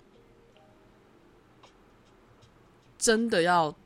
[2.99, 3.77] 真的要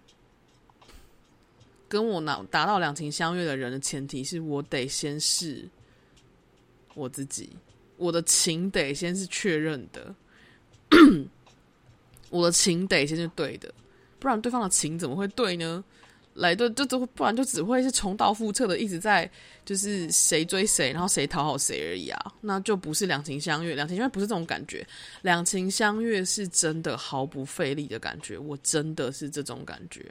[1.89, 5.69] 跟我拿达到两情相悦的人的前提是我得先试。
[6.95, 7.51] 我自己，
[7.99, 10.15] 我的情得先是确认的，
[12.31, 13.75] 我的情得先是对的，
[14.19, 15.85] 不然对方的情怎么会对呢？
[16.37, 19.29] 来的就都不然就只会是重蹈覆辙的，一直在
[19.65, 23.75] 就是谁追谁，然后谁讨好谁而已啊，那就不是两情相悦。
[23.75, 24.87] 两情相悦不是这种感觉，
[25.23, 30.05] 两情相悦是真的毫不费力的感觉，我真的是这种感觉。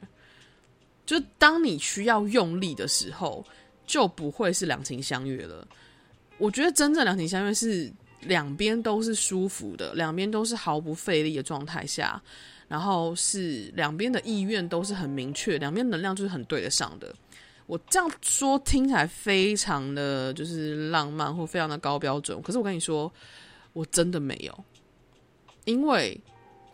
[1.04, 3.44] 就当你需要用力的时候，
[3.86, 5.66] 就不会是两情相悦了。
[6.38, 7.90] 我觉得真正两情相悦是
[8.26, 12.20] 两边都是舒服的，两边都是毫不费力的状态下，
[12.68, 17.14] 然后是两边的意愿都是很明确，两边能量就是很对得上的。
[17.66, 23.12] 我这样说听起来非常的就是浪漫或非常的高标准，可是我跟你说，
[23.72, 24.64] 我真的没有，
[25.64, 26.20] 因为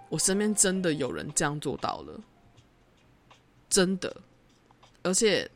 [0.09, 2.21] 我身边真的有人这样做到了，
[3.71, 4.15] 真的，
[5.03, 5.51] 而且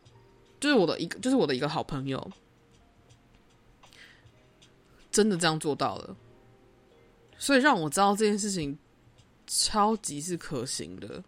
[0.59, 2.31] 就是我的一个，就是我的一个好朋友。
[5.17, 6.15] 真的这样做到了，
[7.39, 8.77] 所以让我知道这件事情
[9.47, 11.25] 超级是可行的。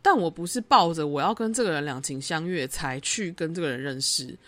[0.00, 4.38] 但我不是抱着我要跟这个人两情相悦才去跟这个人认识，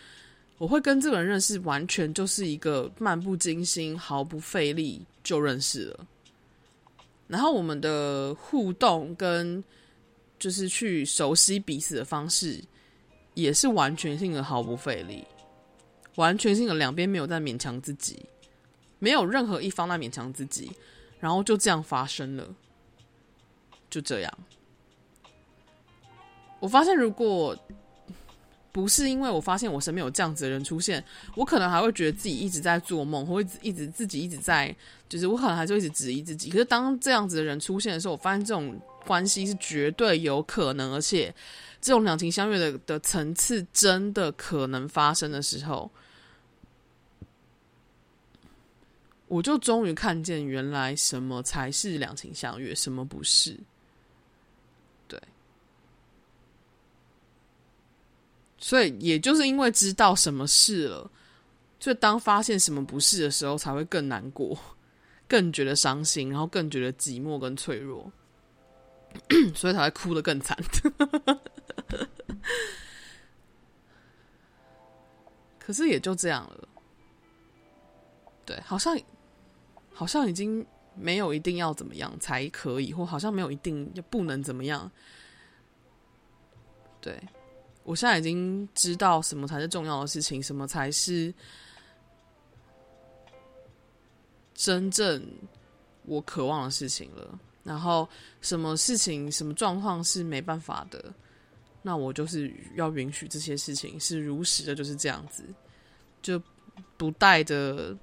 [0.56, 6.06] 我会跟这个人认识，完全就是一个漫不经心、毫不费力就认识了。
[7.26, 9.64] 然后我们的互动跟
[10.38, 12.62] 就是去熟悉彼此的方式，
[13.34, 15.24] 也是完全性的毫不费力，
[16.14, 18.24] 完全性的两边没有在勉强自己，
[18.98, 20.70] 没有任何一方在勉强自己，
[21.20, 22.48] 然后就这样发生了，
[23.90, 24.38] 就这样。
[26.60, 27.56] 我发现，如果
[28.72, 31.04] 不是因为我发现我身边有这样子的人出现，
[31.36, 34.74] 我可能还会觉得自己一直在做梦，或一直一直自己一直在，
[35.08, 36.50] 就是我可能还是会一直质疑自己。
[36.50, 41.32] 可是当这样子的人出现的时候，我发现这种关系是绝对有可能，而且
[41.80, 45.88] 这种两情相悦的的层次真的可能发生的时候，
[49.26, 53.58] 我就终于看见原来什么才是两情相悦，什么不是。
[55.08, 55.20] 对
[58.58, 61.10] 所以，也就是因为知道什么是了，
[61.80, 64.58] 所以当发现什么不是的时候，才会更难过，
[65.28, 68.10] 更觉得伤心，然后更觉得寂寞跟脆弱，
[69.54, 70.56] 所以才会哭得更惨。
[75.58, 76.68] 可是也就这样了，
[78.44, 78.98] 对，好像
[79.94, 84.90] 好像已经没有一定要怎么样才可以，或好像没有一定就不能怎么样，
[87.00, 87.18] 对。
[87.84, 91.32] 我现在已经知道什么才是重要的事情，什么才是
[94.54, 95.22] 真正
[96.06, 97.38] 我渴望的事情了。
[97.62, 98.08] 然后，
[98.40, 101.12] 什么事情、什么状况是没办法的，
[101.82, 105.44] 那我就是要允许这些事情是如实的，就是这样子，
[106.22, 106.42] 就
[106.96, 107.94] 不带着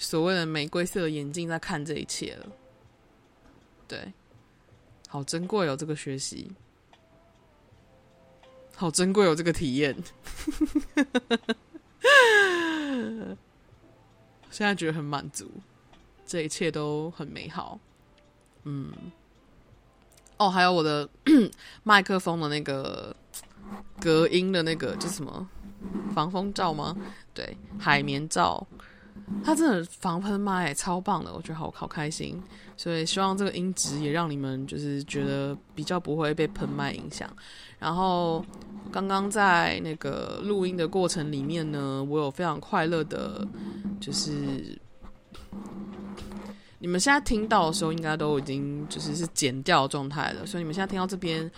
[0.00, 2.46] 所谓的玫瑰色的眼镜在看这一切了。
[3.86, 4.12] 对，
[5.08, 6.50] 好珍贵哦，这个学习。
[8.74, 9.94] 好珍贵哦，这个体验。
[14.50, 15.50] 现在觉得很满足，
[16.24, 17.78] 这一切都很美好。
[18.64, 18.90] 嗯，
[20.38, 21.08] 哦，还有我的
[21.84, 23.14] 麦克风的那个
[24.00, 25.46] 隔音的那个叫什么
[26.14, 26.96] 防风罩吗？
[27.34, 28.66] 对，海绵罩。
[29.44, 32.42] 它真的防喷麦超棒的，我觉得好好开心。
[32.76, 37.30] 所以希望这个音质也让你们就是觉得比较不会被喷麦影响。
[37.78, 38.44] 然后
[38.90, 43.46] 刚刚在那个录音的过程里面呢，我有非常快乐的，
[44.00, 44.78] 就是
[46.78, 50.44] 你们现在听到的时候，应该都已经就是是剪掉状态了。
[50.46, 51.50] 所以你们现在听到这边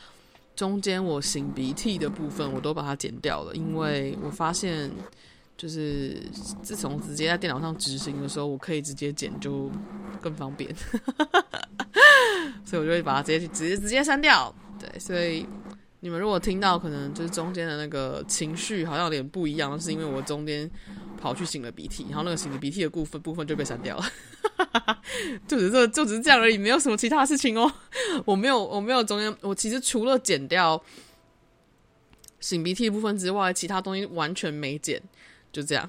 [0.54, 4.90] 中间我擤鼻涕的部分，我都把它剪掉了，因为我发现。
[5.62, 6.20] 就是
[6.60, 9.70] 自从直接在电脑上执行的时候，我可以直接剪，就
[10.20, 10.68] 更方便，
[12.64, 14.52] 所以我就会把它直接去直接直接删掉。
[14.76, 15.46] 对，所以
[16.00, 20.68] 你们如果听到可能就是中间的那个情绪好像有点不一样，是因为我中间
[21.16, 24.04] 跑去擤了鼻涕，然后那个擤鼻涕的部分部分就被删掉了，
[25.46, 27.72] 就只是就只是这样而已，没有什么其他事情哦。
[28.24, 30.82] 我没有我没有中间，我其实除了剪掉
[32.40, 35.00] 擤鼻涕部分之外，其他东西完全没剪。
[35.52, 35.88] 就这样，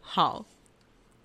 [0.00, 0.44] 好，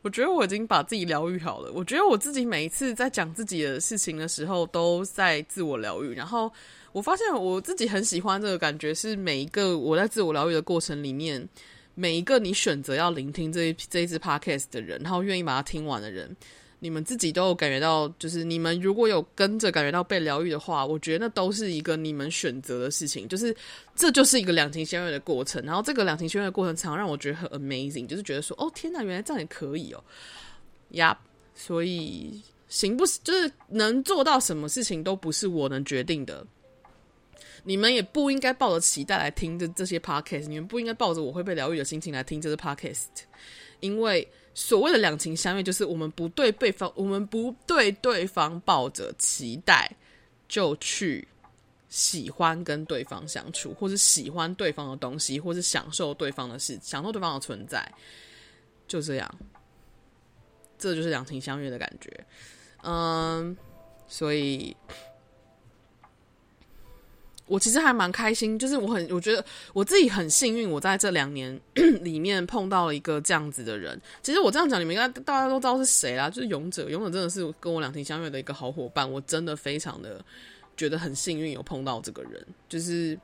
[0.03, 1.71] 我觉得我已经把自己疗愈好了。
[1.73, 6.13] 我觉得我自己每一次在讲自己的事情的时候，都在自我疗愈。
[6.13, 6.51] 然后
[6.91, 11.49] 我发现我自己很喜欢这个感觉，是每一个我在自我疗愈的过程里面，
[11.95, 16.35] 每一个你选择要聆听这一这一支 podcast 的人，然后愿意把它听完的人。
[16.81, 23.53] 你们自己都有感觉到，就是你们如果有跟着感觉到被疗愈的话，我觉得那都是一个你们选择的事情，就是
[23.95, 25.61] 这就是一个两情相悦的过程。
[25.65, 30.01] 然后这个两情相悦的过程常让我觉得很 amazing，就是觉得说，哦天哪，原来这样也可以哦，
[30.91, 31.19] 呀、
[31.53, 36.47] 所以行不，就是能做到什么事情都不是我能决定的。
[37.65, 43.07] 你们也不应该抱着期待来听这这些 podcast，你们不应该抱着我会被疗愈的心情来听这些 podcast，
[43.81, 44.25] 因为。
[44.53, 49.89] 所谓的两情相悦，就是我们不对对方，我们不对对方抱着期待，
[50.47, 51.27] 就去
[51.89, 57.89] 喜欢跟对方相处，或是喜欢对方的东西，或是享受对方的事，享受对方的存在，
[58.87, 59.33] 就这样，
[60.77, 62.25] 这就是两情相悦的感觉。
[62.83, 63.55] 嗯，
[64.07, 64.75] 所以。
[67.49, 69.43] 我其实还蛮开心，就是我很我觉得
[69.73, 71.59] 我自己很幸运，我在这两年
[72.01, 73.99] 里面碰到了一个这样子的人。
[74.21, 76.87] 其实我这样讲，你们应该大家都知道是谁啦，就是勇者。
[76.87, 80.23] 勇者真的是跟我两情相悦的一个好伙伴，我真的非常的
[80.77, 82.45] 觉得很幸运有碰到这个人。
[82.69, 83.19] 就是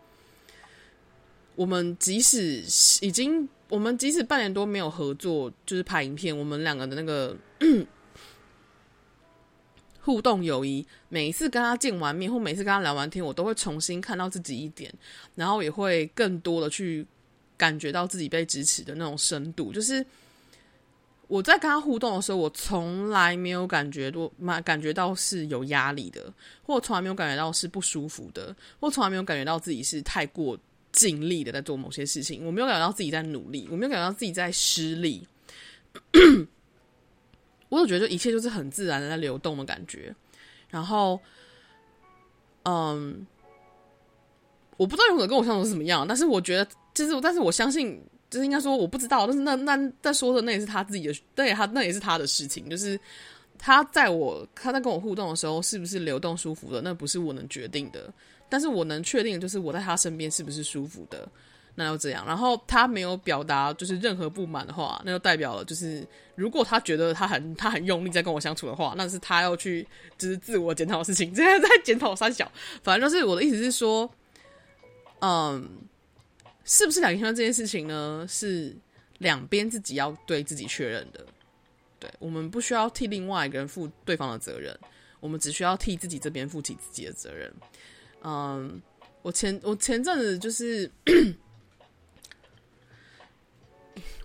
[1.56, 2.64] 我们即使
[3.06, 7.38] 已经，我们即使半年多没有合作，就是拍影片，我们两个的那个
[10.06, 14.94] 互动友谊，每一次跟他见完面或每次跟他聊完天，我都会重新看到自己一点，
[15.34, 17.04] 然后也会更多的去
[17.58, 19.74] 感觉到自己被支持的那种深度。
[19.74, 20.06] 就是
[21.28, 24.32] 我在跟他互动的时候，我从来没有感觉多，
[24.64, 30.56] 感觉到是有压力的，或从来没有感觉到是不舒服的，或从来没有感觉到自己是太过
[30.92, 32.46] 尽力的在做某些事情。
[32.46, 35.28] 我没有感觉到自己在努力，我没有感觉到自己在失力。
[37.76, 40.14] 我就觉得，一切就是很自然的在流动的感觉。
[40.70, 41.20] 然后，
[42.64, 43.26] 嗯，
[44.78, 52.70] 我不知道勇者跟我相处是怎么样，但是我觉得，就是，但是我相信，就是应该说，我不知道，但是那那在说的那也是他自己的，对他那也是他的事情。
[52.70, 53.00] 就是
[53.58, 58.14] 他在我他在跟我互动的时候，是不是流动舒服的，那不是我能决定的。
[58.50, 61.28] 但是我能确定就是我在他身边是不是舒服的。
[61.78, 69.86] 那又怎样，然后他没有表达就是任何不满的话，那就代表了就是如果他觉得他很他很用力在跟我相处的话，那是他要去
[70.18, 71.32] 就是自我检讨的事情。
[71.36, 72.50] 这样在检讨三小，
[72.82, 74.10] 反正就是我的意思是说，
[75.20, 75.70] 嗯，
[76.64, 78.26] 是不是两个人这件事情呢？
[78.30, 78.74] 是
[79.18, 81.26] 两边自己要对自己确认的。
[82.00, 84.74] 对，我们不需要替另外一个人负对方的责任，
[85.20, 87.54] 我们只需要替自己这边负起自己的责任。
[88.24, 88.82] 嗯，
[89.22, 90.90] 我前我前阵子就是。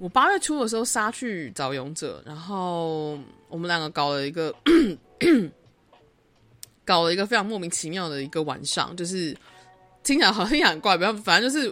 [0.00, 3.18] 我八月初的时候杀去找勇者，然后
[3.48, 4.52] 我们两个搞了一个
[6.86, 9.36] 搞了一个非常莫名其妙的一个晚上，就是
[10.02, 11.70] 听起来好像很怪，不要，反正就是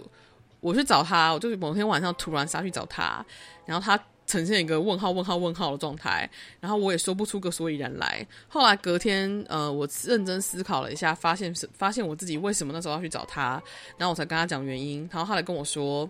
[0.60, 3.24] 我去找他，我就是某天晚上突然杀去找他，
[3.64, 6.28] 然后他呈现一个问号问号问号的状态，
[6.60, 8.26] 然后我也说不出个所以然来。
[8.46, 13.52] 后来隔天，呃，我认真思考了一下，发现是发现我自己为什么那时候要去找他，
[13.96, 16.06] 然后我才跟他讲原因，然后他来跟我说。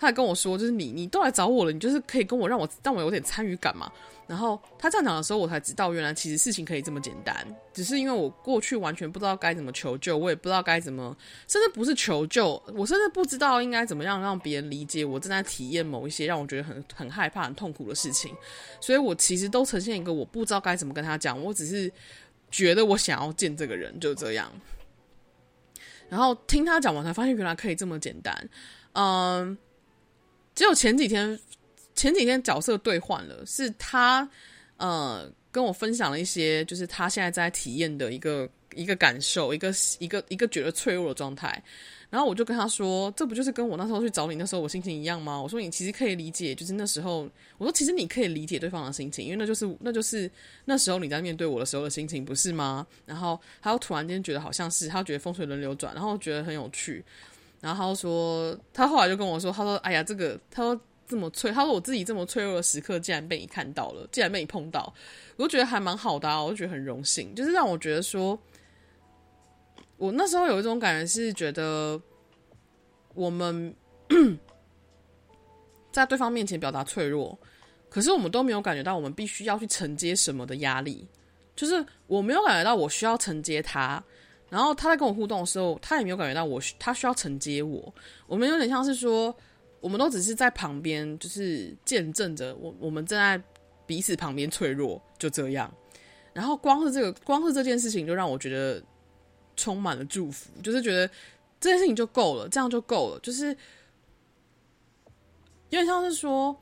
[0.00, 3.92] 他还跟我说，就是你，你都来找我了，你就是可以跟我让我让我有点参与感嘛。
[4.26, 7.34] 然后他这样讲的时候，我才知道原来其实事情可以这么简单，
[7.74, 11.14] 只是因为我过去完全不知道该怎么求救，我也不知道该怎么，
[11.48, 18.34] 甚至不是求救，我甚至不知道应该怎么样让别人理解我正在体验某一些让我觉得很很害怕、很痛苦的事情。
[18.80, 21.92] 所以我其实都呈现一个我不知道该怎么跟他讲，我只是
[22.52, 24.50] 觉得我想要见这个人，就这样。
[26.08, 28.48] 然后听他讲完，才发现原来可以这么简单，
[28.92, 29.58] 嗯。
[30.54, 31.38] 只有前几天，
[31.94, 34.28] 前几天角色兑换了，是他，
[34.76, 41.62] 呃，跟我分享了一些，就是他现在在体验的一个一个感受，一个一个一个觉得脆弱的状态。
[42.10, 45.40] 然后我就跟他说，这不就是跟我那时候去找你那时候我心情一样吗？
[45.40, 50.28] 我说你其实可以理解，就是那时候，我说其实你可以理解对方的心情，因为那就是那就是
[50.64, 52.84] 那时候你在面对我的时候的心情，不是吗？
[53.06, 57.04] 然后他又突然间觉得好像是，他觉得风水轮流转，然后觉得很有趣。
[57.60, 64.90] 然后他说，他后来就跟我说，他说：“哎呀，这个，他说这么脆，他说我自己这么脆弱的时刻，竟然被你看到了，竟然被你碰到，
[65.36, 68.38] 我就觉得还蛮好的啊，我就觉得很荣幸，就是让我觉得说，
[69.98, 72.00] 我那时候有一种感觉是觉得，
[73.12, 73.74] 我们
[75.92, 77.38] 在对方面前表达脆弱，
[77.90, 81.06] 可是我们都没有感觉到我们必须要去承接什么的压力，
[81.54, 84.02] 就是我没有感觉到我需要承接他。”
[84.50, 87.94] 然后他在跟我互动的时候，他也没有感觉到我，他需要承接我。
[88.26, 89.32] 我们有点像是说，
[89.80, 93.40] 我们都只是在旁边，就是见证着我，我们正在
[93.86, 95.72] 彼此旁边脆弱，就这样。
[96.32, 98.82] 然后光是这个，光是这件事情，就让我觉得
[99.54, 101.06] 充满了祝福，就是觉得
[101.60, 103.20] 这件事情就够了，这样就够了。
[103.20, 103.50] 就是
[105.68, 106.60] 有点像是说，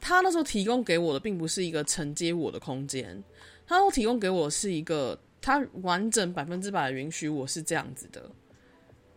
[0.00, 3.22] 他那时候提供给我的，并不是一个承接我的空间，
[3.64, 5.16] 他那时候提供给我是一个。
[5.40, 8.30] 他完整百分之百允许我是这样子的，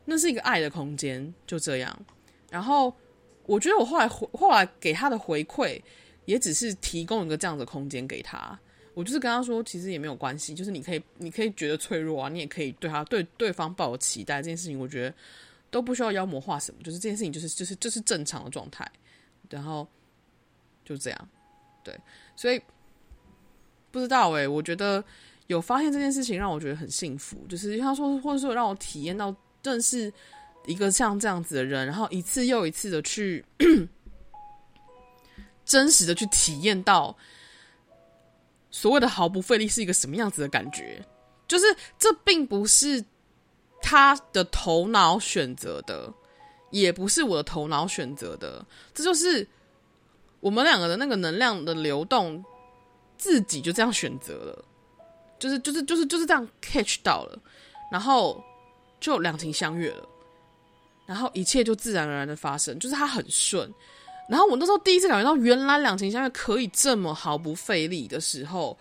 [0.05, 2.05] 那是一个爱的空间，就这样。
[2.49, 2.93] 然后
[3.45, 5.81] 我觉得我后来后来给他的回馈，
[6.25, 8.57] 也只是提供一个这样的空间给他。
[8.93, 14.41] 我就是跟他说，其实也没有关系，就是你可以你可以觉得脆弱啊，你也可以对他对对方抱有期待。
[14.41, 15.15] 这件事情我觉得
[15.69, 18.89] 都不需要妖魔化什么，就是这件事情就是就是就是正常的状态。
[19.49, 19.87] 然后
[20.85, 21.29] 就这样，
[21.83, 21.97] 对，
[22.35, 22.61] 所以
[23.91, 25.03] 不知道哎、欸，我觉得。
[25.47, 30.11] 有发现这件事情让我觉得很幸福，就是他说，或者说让我体验到认识
[30.65, 33.43] 一个像这样子的人，然后一次又一次的去
[35.65, 37.15] 真实的去体验到
[38.69, 41.03] 所谓的毫不费力是一个什么样子的感觉，
[41.47, 41.65] 就是
[41.99, 43.03] 这并不是
[43.81, 46.13] 他的头脑选择的，
[46.69, 49.45] 也不是我的头脑选择的，这就是
[50.39, 52.43] 我们两个的那个能量的流动，
[53.17, 54.65] 自己就这样选择了。
[55.41, 57.39] 就是就是就是就是这样 catch 到了，
[57.91, 58.41] 然后
[58.99, 60.07] 就两情相悦了，
[61.07, 63.73] 然后一切就自然而然的发生，就是它很顺。
[64.29, 68.77] 然后我那时候第一次感觉到，原来两情相悦可以这么毫不费力的时候，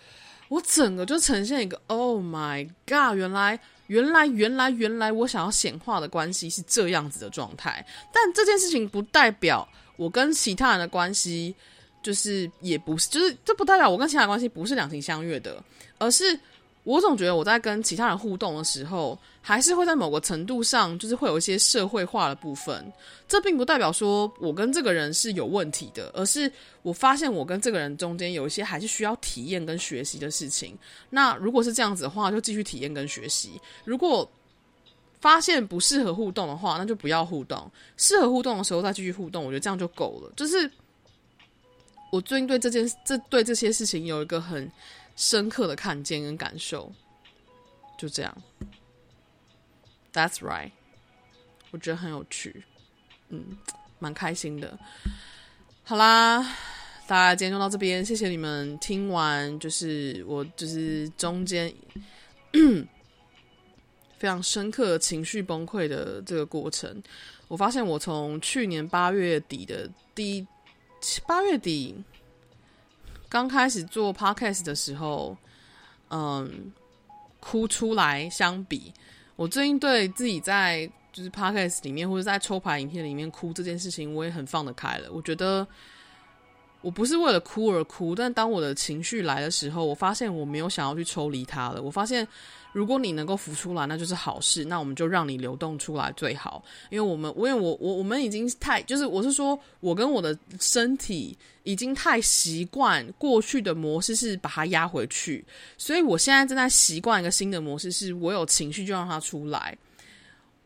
[0.48, 7.84] 我整个就呈现一个 “Oh my God”，原来，原来，原来，原来，我想要显化的关系是这样子的状态。
[8.12, 9.66] 但这件事情不代表
[9.96, 11.52] 我跟其他人的关系
[12.00, 15.60] 就是也不是，就是这不代表我跟其他关系不是两情相悦的，
[16.00, 16.36] 而是。
[16.84, 22.90] 我总觉得我在跟其他人互动的时候，还是会在某个程度上，就是会有一些社会化的部分。
[23.28, 26.50] 这并不代表说我跟这个人是有问题的，而是
[26.80, 30.74] 我发现我跟这个人中间有一些还是需要体验跟学习的事情。
[31.10, 33.60] 那如果是这样子的话，就继续体验跟学习。
[33.84, 34.28] 如果
[35.20, 37.70] 发现不适合互动的话，那就不要互动。
[37.98, 40.32] 适合互动的时候再继续互动，我觉得这样就够了。
[40.34, 40.68] 就是
[42.10, 44.68] 我最近对这件这对这些事情有一个很。
[45.20, 46.90] 深刻的看见跟感受，
[47.98, 48.34] 就这样。
[50.14, 50.70] That's right，
[51.70, 52.64] 我觉得很有趣，
[53.28, 53.58] 嗯，
[53.98, 54.78] 蛮开心的。
[55.84, 56.40] 好啦，
[57.06, 61.70] 大家今天就到这边，谢谢你们听完，就是我就是中间
[64.16, 67.02] 非常深刻情绪崩溃的这个过程。
[67.46, 70.46] 我发现我从去年八月底的第一
[71.26, 72.02] 八月底。
[73.30, 75.34] 刚开始做 podcast 的时候，
[76.10, 76.70] 嗯，
[77.38, 78.28] 哭出来。
[78.28, 78.92] 相比
[79.36, 85.10] 我最近对自己在就是 podcast 里面或者在抽牌影片里面哭这件事情，我也很放得开了。
[85.12, 85.66] 我觉得
[86.80, 91.82] 我不是为了哭而哭，但当我的情绪来的时候，我发现我没有想要去抽离它了。
[91.82, 92.26] 我发现。
[92.72, 94.64] 如果你能够浮出来，那就是好事。
[94.64, 105.44] 那我们就让你流动出来最好，因为我们，因为我，我，我们已经太，就是我是说，我跟我的身体已经太习惯过去的模式，是把它压回去。
[105.76, 109.76] 所以我现在正在习惯一个新的模式，是我有情绪就让它出来。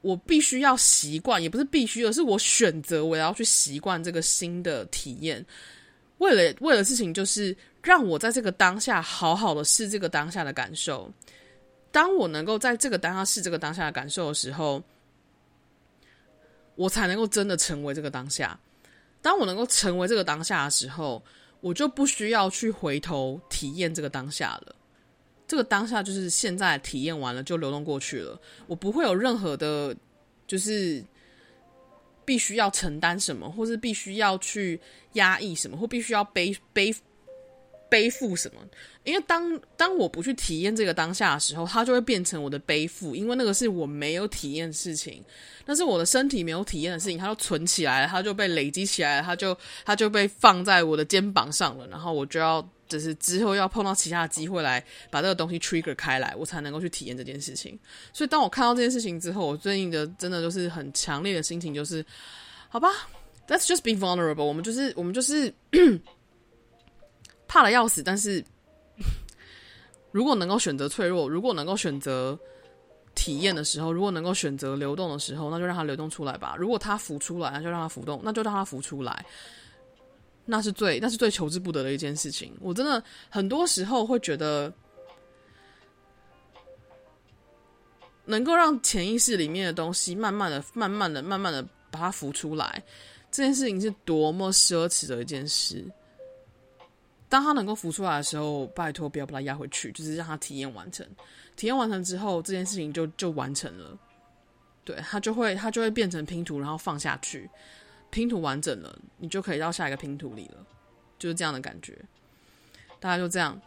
[0.03, 5.43] 我必须要习惯，也不是必须，而是我选择我要去习惯这个新的体验。
[6.19, 11.11] 为了为了事情，就是让我在这个当下好好的试这个当下的感受。
[11.91, 14.82] 当我能够在这个当下试这个当下的感受的时候，
[16.74, 18.59] 我才能够真的成为这个当下。
[19.23, 21.23] 当我能够成为这个当下的时候，
[21.61, 24.74] 我就不需要去回头体验这个当下了。
[25.47, 29.95] 这个当下就是现在体验完了就流动过去了，我不会有任何的，
[30.47, 31.05] 就是
[32.24, 34.80] 必须要承担什么，或是必须要去
[35.14, 36.94] 压抑什么，或必须要背背。
[37.94, 38.60] 背负什么？
[39.04, 43.14] 因为当当我不去体验这个当下的时候，它就会变成我的背负。
[43.14, 45.22] 因为那个是我没有体验的事情，
[45.64, 51.86] 那是我的身体没有体验的事情，它就存起来了，它就被累积起来了，它就它就被放在我的肩膀上了。
[51.86, 57.78] 然后我就要，就是之后要碰到其他的机会来把这个东西 trigger 开来，我才能够去体验这件事情。
[58.12, 62.04] 所以当我看到这件事情之后，我最近的真的就是很强烈的心情，就是
[62.68, 62.88] 好吧
[63.46, 64.42] ，Let's just be vulnerable。
[64.42, 65.54] 我们就是我们就是。
[67.55, 68.44] 怕的要死，但是
[70.10, 72.36] 如果能够选择脆弱，如果能够选择
[73.14, 76.56] 体验的时候，如果能够选择流动的时候，那就让它流动出来吧。
[76.59, 79.24] 如果它浮出来，那就让它浮动，那就让它浮出来。
[80.44, 82.52] 那是最，那是最求之不得的一件事情。
[82.60, 83.01] 我真的
[83.31, 84.72] 很多时候会觉得，
[88.24, 91.62] 能够让潜意识里面的东西慢慢的、慢慢的、慢慢的
[91.93, 92.82] 把它浮出来，
[93.31, 95.89] 这件事情是多么奢侈的一件事。
[97.28, 101.05] 当他能够浮出来的时候，拜托不要把它压回去，就是让他体验完成。
[101.56, 103.98] 体验完成之后，这件事情就就完成了。
[104.84, 107.48] 对，他就会他就会变成拼图，然后放下去，
[108.10, 110.64] 拼图完整了，你就可以到下一个拼图里了，
[111.18, 111.96] 就是这样的感觉。
[113.01, 113.60] 大家就这样，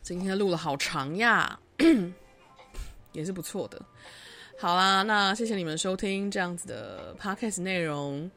[0.00, 1.58] 今天录了好长呀，
[3.12, 3.82] 也是不错的。
[4.58, 8.30] 好啦，那谢谢你们收听这样子的 podcast 内容，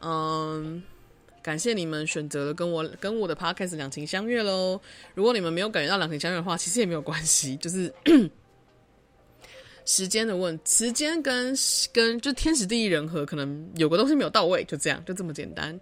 [0.00, 0.82] 嗯。
[1.42, 4.80] 感谢你们选择了跟我跟我的 podcast 两情相悦喽。
[5.14, 7.92] 如果你们没有感觉到两情相悦的话，其实也没有关系，就是
[9.84, 11.54] 时间的问，时间跟
[11.92, 15.78] 跟就天时地利人和，可能有个东西没有到位，就这样，就这么简单。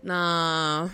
[0.00, 0.90] 那。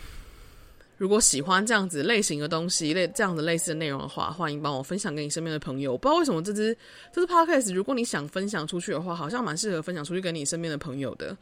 [1.03, 5.99] 如果喜欢这样子类型的东西，类这样子类似的内容的话，欢迎帮我分享给你身边的朋友。
[5.99, 6.79] 不知道为什么这支
[7.12, 11.37] 这支 podcast，如果你想分享出去的话，好像蛮适合分享出去给你身边的朋友的。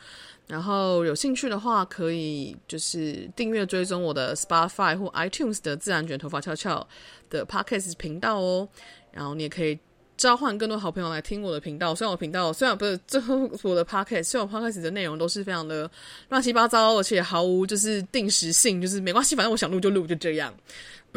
[0.47, 6.89] 然后有兴趣的话，可以就是订阅追踪我的 Spotify 或 iTunes 的自然卷头发翘翘
[7.29, 8.67] 的 podcast 频道哦。
[9.13, 9.79] 然后你也可以。
[10.21, 11.95] 召唤更多好朋友来听我的频道。
[11.95, 15.91] 虽然我频道虽然不是最后我的 podcast，虽然我 podcast 的内容都是非常的
[16.29, 20.55] 乱七八糟，而且毫无就是定时性，就是没关系，反正我想录就录，就这样。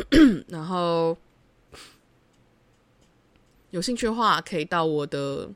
[0.48, 1.18] 然后
[3.72, 5.50] 有兴趣的话，可以到我的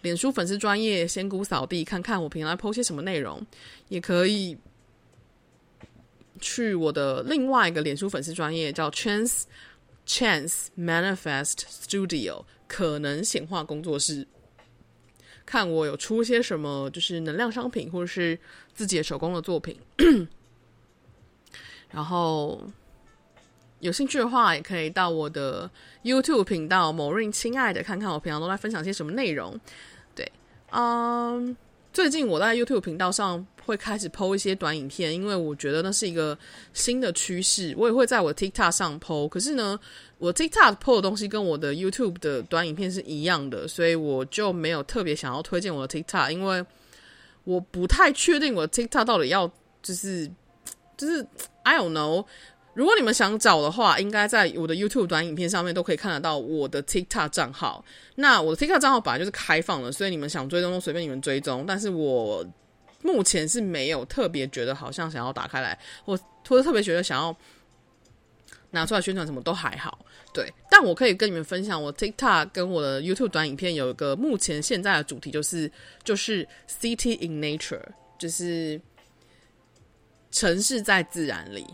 [0.00, 3.46] 脸书粉丝专页仙姑扫地，看看我平常在 po 些什么内容，
[3.90, 4.56] 也可以
[6.40, 9.42] 去我的另外一个脸书粉丝专业叫 Chance
[10.06, 12.44] Chance Manifest Studio
[12.74, 14.26] 可能显化工作室，
[15.46, 18.36] 看我有出些什么，就是能量商品或者是
[18.74, 19.78] 自己的手工的作品，
[21.92, 22.60] 然后。
[23.80, 25.70] 有兴趣的话，也可以到我的
[26.02, 29.60] YouTube 频道 Maureen 亲爱的，看看我平常都在分享些什么内容。
[30.14, 30.32] 对，
[30.70, 31.54] 嗯，
[31.92, 36.36] 最近我在 YouTube 频道上会开始 PO 一些短影片，因为我觉得那是一个
[36.72, 37.74] 新的趋势。
[37.76, 39.78] 我也会在我 TikTok 上 PO，可是呢，
[40.18, 46.64] 我 TikTok PO 的东西跟我的 YouTube 的短影片是一样的，所以我就没有特别想要推荐我的 TikTok，因为
[47.44, 49.50] 我不太确定我的 TikTok 到底要
[49.82, 50.30] 就是
[50.96, 51.26] 就是
[51.62, 52.24] I don't know。
[52.74, 57.84] 如果你们想找的话，应该在我的 YouTube 短影片上面都可以看得到我的 TikTok 账号。
[58.16, 61.64] 那我的 TikTok 账号本来就是开放的，所以你们想追踪都随便你们追踪。
[61.68, 62.44] 但是我
[63.04, 66.18] 目前是没有特别觉得好像想要打开来，我
[66.48, 67.36] 或者特别觉得想要
[68.70, 70.04] 拿出来宣传什么都还好。
[70.32, 75.70] 对，但我可以跟你们分享，我 TikTok 跟我的 YouTube 短影片有一个目前现在的主题就是
[76.02, 77.84] 就是 City in Nature，
[78.18, 78.80] 就是
[80.32, 81.66] 城市在自然里。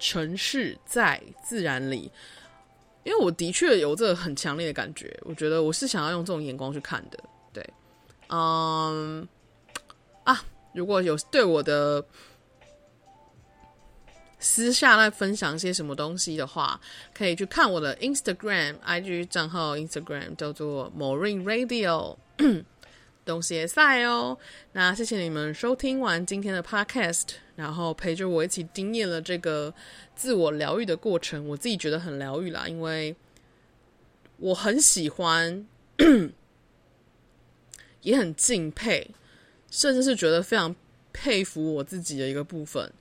[0.00, 2.08] 城市在自然里，
[3.02, 7.18] 因为我的确有这个很强烈的感觉，我觉得我是想要用这种眼光去看的。
[7.52, 7.68] 对，
[8.28, 9.26] 嗯，
[10.32, 10.44] 啊，
[10.74, 12.04] 如果有对我的
[14.38, 16.78] 私下来分享些什么东西的话，
[17.14, 22.16] 可以去看我的 Instagram IG 账号，Instagram 叫做 Maureen Radio。
[23.24, 24.38] 东西也赛哦，
[24.72, 27.24] 那谢谢你们收听完今天的 podcast，
[27.56, 29.74] 然后陪着我一起经验了这个
[30.14, 33.14] 自我疗愈的过程，我自己觉得很疗愈啦，因为
[34.38, 35.66] 我很喜欢，
[38.00, 39.10] 也很敬佩，
[39.70, 40.74] 甚至是觉得非常
[41.12, 42.92] 佩服我自己的一个部分，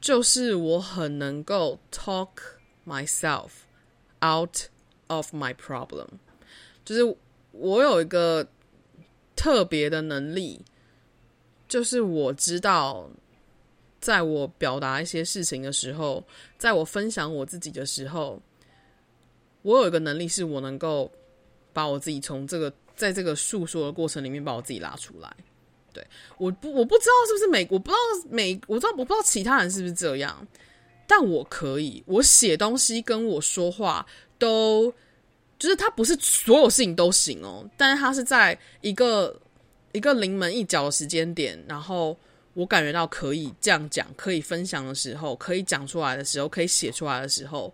[0.00, 2.30] 就是我很能够 talk
[2.86, 3.50] myself
[4.24, 4.62] out
[5.06, 6.08] of my problem，
[6.84, 7.16] 就是
[7.52, 8.46] 我有一个。
[9.36, 10.64] 特别的能力，
[11.68, 13.10] 就是我知道，
[14.00, 16.24] 在我表达一些事情的时候，
[16.56, 18.40] 在我分享我自己的时候，
[19.62, 21.10] 我有一个能力，是我能够
[21.72, 25.36] 把我自己从这个在这个诉说的过程里面把我自己拉出来。
[25.94, 26.06] 对，
[26.36, 30.46] 我不我不知道是不是每我不知道每我知道我不知道其他人是不是这样，
[31.06, 34.04] 但我可以，我写东西跟我说话
[34.38, 34.92] 都。
[35.56, 39.34] 就是他不是所有事情都行哦，但是他是在一个
[39.92, 42.14] 一个临门一脚的时间点，然后
[42.54, 47.72] 我感觉到可以这样讲，可以分享的时候，可以讲出来的时候，可以写出来的时候，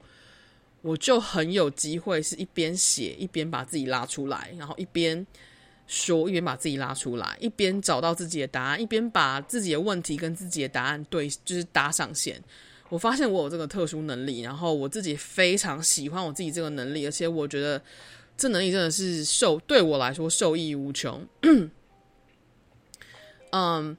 [0.82, 5.26] 我就很有机会是一边写一边把自己拉出来，然后一边
[5.92, 12.40] 说一边把自己拉出来，一边找到自己的答案，一边把自己的问题跟自己的答案对，就是搭上线。
[12.88, 17.82] 我发现我有这个特殊能力，然后我自己非常喜欢我自己这个能力，而且我觉得
[18.36, 21.26] 这能力真的是受对我来说受益无穷。
[23.50, 23.96] 嗯，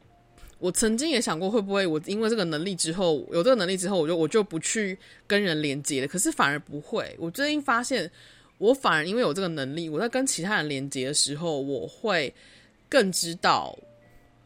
[0.59, 4.97] 我曾经也想过会不会我因为这个能力之后有这个能力之后，我就我就不去
[5.27, 6.07] 跟人连接了。
[6.07, 8.09] 可是反而不会，我最近发现
[8.61, 12.33] 我反而因为有这个能力，我在跟其他人连接的时候，我会
[12.87, 13.77] 更知道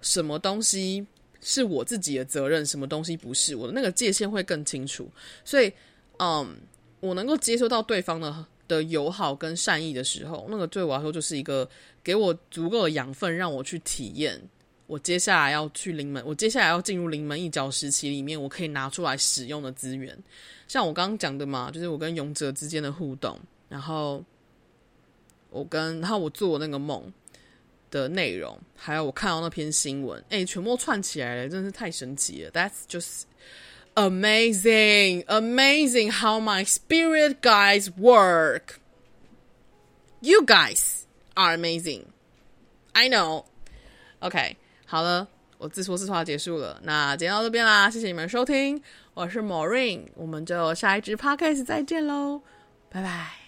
[0.02, 1.06] 什么东西。
[1.48, 5.08] 是我自己的责任，什么东西不是我的那个界限会更清楚，
[5.44, 5.72] 所以，
[6.18, 6.58] 嗯，
[7.02, 11.70] 我能够接收到对方的的友好跟善意的时候，那个对我来说就是一个
[12.04, 14.42] 给我足够的养分，让我去体验
[14.88, 20.18] 我接下来要去临门，我接下来要进入临门一脚时期里面，我可以拿出来使用的资源，
[20.68, 23.40] 像我刚刚讲的嘛，就是我跟勇者之间的互动，
[23.76, 24.23] 然后
[25.49, 27.11] 我跟然后我做那个梦。
[27.91, 32.52] 的内容，还有我看到那篇新闻，哎，全部串起来了，真是太神奇了。
[32.52, 33.22] That's just
[33.93, 38.80] amazing, amazing how my spirit guys work.
[40.19, 41.03] You guys
[41.35, 42.02] are amazing.
[42.91, 43.45] I know.
[44.19, 48.81] OK，好了，我自说自话结束了，那今天到这边啦，谢谢你们收听，
[49.14, 52.41] 我是 Maureen，我们就下一支 Podcast 再见喽，
[52.89, 53.45] 拜拜。